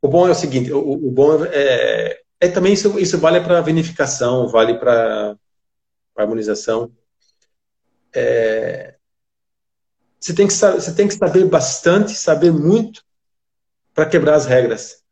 [0.02, 3.62] O bom é o seguinte, o, o bom é, é, também isso, isso vale para
[3.62, 5.36] vinificação, vale para
[6.16, 6.92] harmonização.
[8.14, 8.95] É,
[10.26, 13.06] você, tem que, você tem que saber bastante, saber muito
[13.94, 15.04] para quebrar as regras.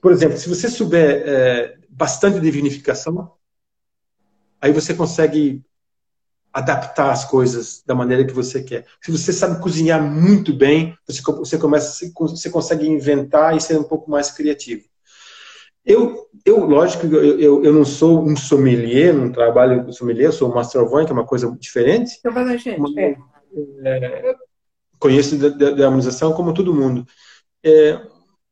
[0.00, 3.30] Por exemplo, se você souber é, bastante de vinificação,
[4.58, 5.62] aí você consegue
[6.50, 8.86] adaptar as coisas da maneira que você quer.
[9.02, 13.84] Se você sabe cozinhar muito bem, você, você começa, você consegue inventar e ser um
[13.84, 14.88] pouco mais criativo.
[15.86, 20.50] Eu, eu lógico, eu, eu, eu não sou um sommelier, não trabalho com sommelier, sou
[20.50, 22.16] um master wine, que é uma coisa diferente.
[22.18, 22.66] Então, mas,
[22.96, 23.16] é.
[23.84, 24.34] é,
[24.98, 27.06] conheço da, da, da harmonização como todo mundo.
[27.62, 28.00] É,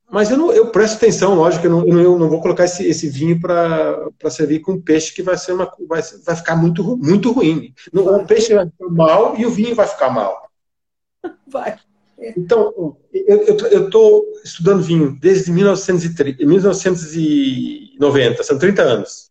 [0.09, 3.09] mas eu, não, eu presto atenção, lógico, eu não, eu não vou colocar esse, esse
[3.09, 7.75] vinho para servir com peixe que vai ser uma vai, vai ficar muito, muito ruim.
[7.93, 10.49] O peixe vai ficar mal e o vinho vai ficar mal.
[11.49, 11.79] Vai.
[12.37, 19.31] Então, eu estou estudando vinho desde 1930, 1990, são 30 anos.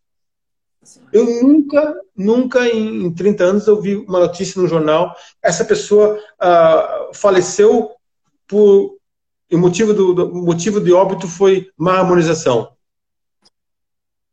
[1.12, 7.14] Eu nunca, nunca em 30 anos eu vi uma notícia no jornal, essa pessoa uh,
[7.14, 7.90] faleceu
[8.46, 8.98] por
[9.52, 12.74] o motivo, do, do, motivo de óbito foi má harmonização.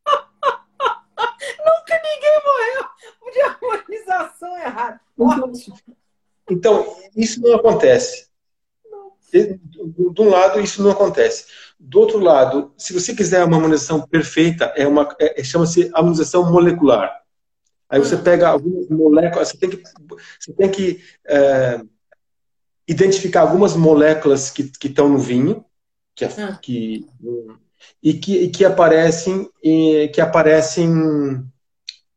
[1.18, 2.86] Nunca ninguém morreu
[3.32, 4.99] de harmonização errada.
[6.49, 8.30] Então, isso não acontece.
[9.32, 9.59] De,
[10.21, 11.45] um lado, isso não acontece.
[11.79, 17.21] Do outro lado, se você quiser uma harmonização perfeita, é uma é, chama-se harmonização molecular.
[17.89, 18.23] Aí você hum.
[18.23, 19.84] pega algumas moléculas, você tem que,
[20.39, 21.82] você tem que é,
[22.88, 25.65] identificar algumas moléculas que, estão no vinho,
[26.15, 26.59] que, ah.
[26.61, 27.07] que
[28.01, 30.89] e que, e que aparecem e, que aparecem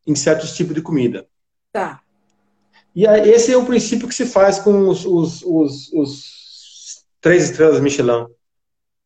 [0.06, 1.26] em certos tipos de comida.
[1.72, 2.00] Tá.
[2.94, 6.43] E esse é o princípio que se faz com os, os, os, os
[7.24, 8.26] três estrelas Michelin.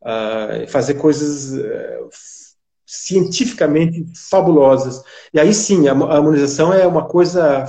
[0.02, 2.08] Uh, fazer coisas uh,
[2.84, 5.02] cientificamente fabulosas.
[5.32, 7.64] E aí sim, a, harmonização é uma coisa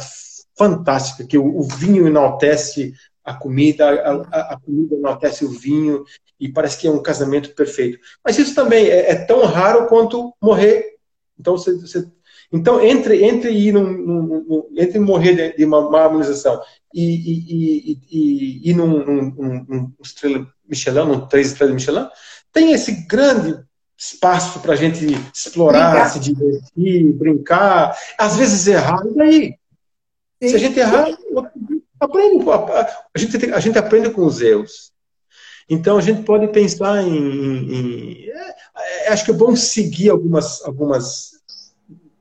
[0.58, 2.93] fantástica, que o, o vinho enaltece
[3.24, 6.04] a comida, a, a, comida enaltece o vinho
[6.39, 8.00] e parece que é um casamento perfeito.
[8.26, 10.95] Mas isso também é, é tão raro quanto morrer.
[11.39, 12.10] Então, você, você,
[12.52, 16.60] então entre, entre ir num, num, entre morrer de, de uma, uma harmonização
[16.93, 22.08] e, e, e, e ir num, num, num estrela Michelin, num três estrelas Michelin,
[22.52, 23.60] tem esse grande
[23.97, 26.10] espaço para a gente explorar, brincar.
[26.10, 29.56] se divertir, brincar, às vezes errar, e daí?
[30.41, 30.50] Sim.
[30.50, 31.08] Se a gente errar,
[32.00, 34.93] Aprende, a, gente, a gente aprende com os erros.
[35.70, 37.14] Então a gente pode pensar em.
[37.14, 38.56] em, em é,
[39.06, 41.39] é, acho que é bom seguir algumas, algumas,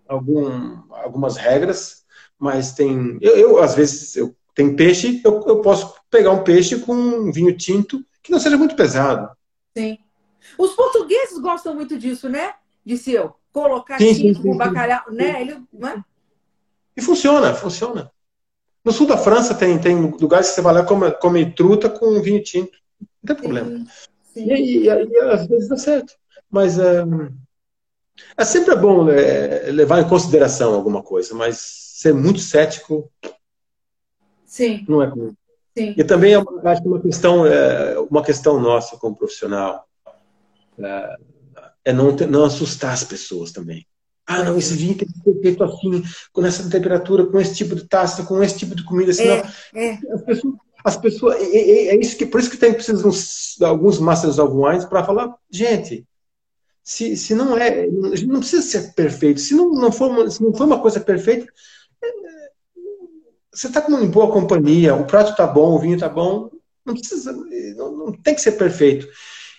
[0.09, 2.05] algum, algumas regras,
[2.39, 3.19] mas tem.
[3.21, 7.31] Eu, eu às vezes, eu tem peixe, eu, eu posso pegar um peixe com um
[7.31, 9.31] vinho tinto que não seja muito pesado.
[9.77, 9.99] Sim.
[10.59, 12.55] Os portugueses gostam muito disso, né?
[12.85, 15.41] De seu colocar sim, tinto bacalhau, né?
[15.41, 16.03] Ele, né?
[16.97, 18.11] E funciona, funciona.
[18.85, 21.89] No sul da França tem, tem lugares que você vai lá e come, come truta
[21.89, 22.79] com vinho tinto.
[23.23, 23.69] Não tem problema.
[23.69, 23.87] Sim,
[24.35, 24.51] sim.
[24.51, 26.15] E, e, e, às vezes dá certo.
[26.51, 27.05] Mas é,
[28.37, 33.11] é sempre bom é, levar em consideração alguma coisa, mas ser muito cético
[34.45, 34.85] sim.
[34.89, 35.37] não é comigo.
[35.77, 35.95] Sim.
[35.97, 39.87] E também é, acho que uma questão, é, uma questão nossa como profissional
[40.79, 41.16] é,
[41.87, 43.87] é não, não assustar as pessoas também.
[44.27, 46.03] Ah, não, esse vinho tem que ser feito assim,
[46.33, 49.12] com essa temperatura, com esse tipo de taça, com esse tipo de comida.
[49.12, 49.43] Senão,
[49.75, 49.99] é, é.
[50.12, 50.55] As pessoas,
[50.85, 54.39] as pessoas é, é, é, isso que, por isso que tem precisa de alguns Masters
[54.39, 56.07] of Wines para falar, gente,
[56.89, 59.41] se, se não é, não precisa ser perfeito.
[59.41, 61.47] Se não, não, for, uma, se não for uma coisa perfeita,
[62.03, 62.09] é,
[63.53, 66.51] você está com uma boa companhia, o prato está bom, o vinho está bom,
[66.86, 67.30] não precisa,
[67.76, 69.07] não, não tem que ser perfeito.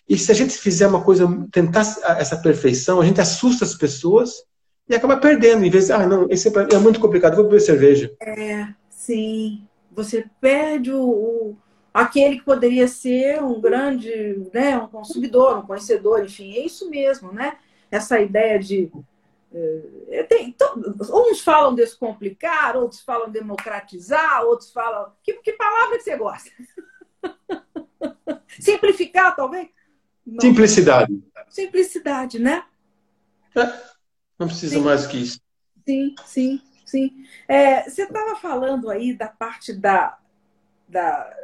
[0.10, 1.82] E se a gente fizer uma coisa, tentar
[2.18, 4.44] essa perfeição, a gente assusta as pessoas
[4.90, 5.64] e acaba perdendo.
[5.64, 8.12] Em vez de, ah, não, esse é, é muito complicado, vou beber cerveja.
[8.24, 9.68] É, sim.
[9.92, 11.58] Você perde o, o,
[11.94, 17.32] aquele que poderia ser um grande, né, um consumidor, um conhecedor, enfim, é isso mesmo,
[17.32, 17.58] né?
[17.92, 18.92] Essa ideia de
[19.52, 20.76] é, tem, então,
[21.12, 25.12] uns falam descomplicar, outros falam democratizar, outros falam.
[25.24, 26.52] Que, que palavra que você gosta?
[28.60, 29.70] Simplificar, talvez?
[30.26, 30.40] Não.
[30.40, 31.24] Simplicidade.
[31.50, 32.64] Simplicidade, né?
[33.56, 33.66] É,
[34.38, 34.82] não precisa sim.
[34.82, 35.42] mais que isso.
[35.88, 37.26] Sim, sim, sim.
[37.48, 40.20] É, você estava falando aí da parte da,
[40.88, 41.36] da,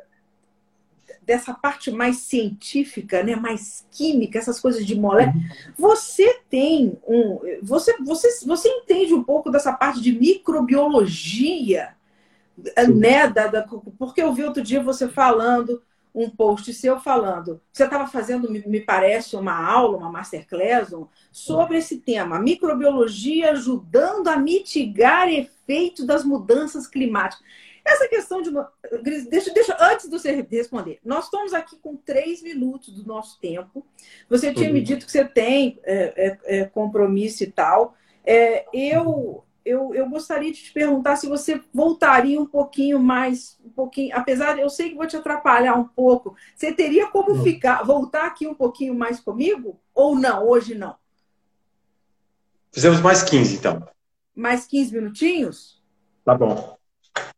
[1.21, 5.35] dessa parte mais científica, né, mais química, essas coisas de molécula.
[5.35, 5.49] Uhum.
[5.77, 11.95] Você tem um, você, você, você entende um pouco dessa parte de microbiologia,
[12.57, 12.93] Sim.
[12.93, 15.81] né, da, da, porque eu vi outro dia você falando
[16.15, 20.93] um post seu falando, você estava fazendo, me parece, uma aula, uma masterclass
[21.29, 27.45] sobre esse tema, microbiologia ajudando a mitigar efeitos das mudanças climáticas.
[27.85, 28.49] Essa questão de.
[29.29, 33.85] Deixa, deixa, antes de você responder, nós estamos aqui com três minutos do nosso tempo.
[34.27, 34.73] Você tinha uhum.
[34.73, 37.95] me dito que você tem é, é, é, compromisso e tal.
[38.25, 43.69] É, eu, eu, eu gostaria de te perguntar se você voltaria um pouquinho mais, um
[43.69, 47.83] pouquinho, apesar de eu sei que vou te atrapalhar um pouco, você teria como ficar,
[47.83, 49.79] voltar aqui um pouquinho mais comigo?
[49.93, 50.47] Ou não?
[50.47, 50.95] Hoje não?
[52.71, 53.87] Fizemos mais 15, então.
[54.35, 55.83] Mais 15 minutinhos?
[56.25, 56.74] Tá bom.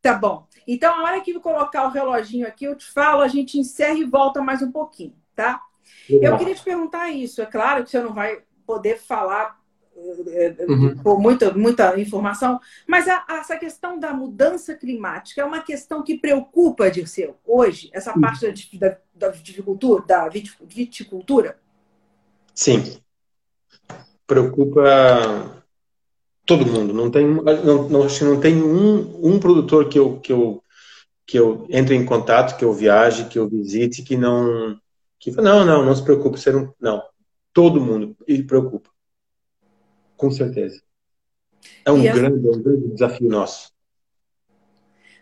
[0.08, 0.48] Tá bom.
[0.66, 3.98] Então, a hora que eu colocar o reloginho aqui, eu te falo, a gente encerra
[3.98, 5.62] e volta mais um pouquinho, tá?
[6.10, 6.34] Legal.
[6.34, 7.42] Eu queria te perguntar isso.
[7.42, 9.60] É claro que você não vai poder falar
[10.28, 10.98] eh, eh, uhum.
[10.98, 16.02] por muita, muita informação, mas a, a, essa questão da mudança climática é uma questão
[16.02, 18.22] que preocupa, Dirceu, hoje, essa uhum.
[18.22, 21.60] parte da, da, da viticultura, da viticultura?
[22.54, 22.98] Sim.
[24.26, 25.57] Preocupa
[26.48, 26.94] todo mundo.
[26.94, 30.64] Não tem, não, não, não tem um, um produtor que eu, que, eu,
[31.28, 34.80] que eu entre em contato, que eu viaje, que eu visite, que não.
[35.20, 36.40] Que, não, não, não se preocupe.
[36.40, 37.04] Você não, não.
[37.54, 38.90] Todo mundo e preocupa.
[40.16, 40.82] Com certeza.
[41.84, 43.72] É um, grande, é um grande desafio nosso.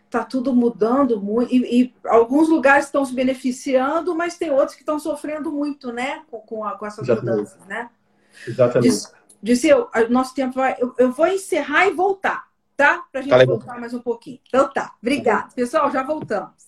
[0.04, 1.52] Está tudo mudando muito.
[1.52, 6.22] E, e, alguns lugares estão se beneficiando, mas tem outros que estão sofrendo muito, né?
[6.30, 7.36] Com, com, a, com essas Exatamente.
[7.36, 7.90] mudanças, né?
[8.46, 9.16] Exatamente.
[9.42, 10.76] Disse eu, nosso tempo vai.
[10.78, 13.04] Eu, eu, vou encerrar e voltar, tá?
[13.10, 14.40] Para a gente tá voltar mais um pouquinho.
[14.48, 14.94] Então tá.
[15.00, 15.48] Obrigada.
[15.54, 16.65] Pessoal, já voltamos.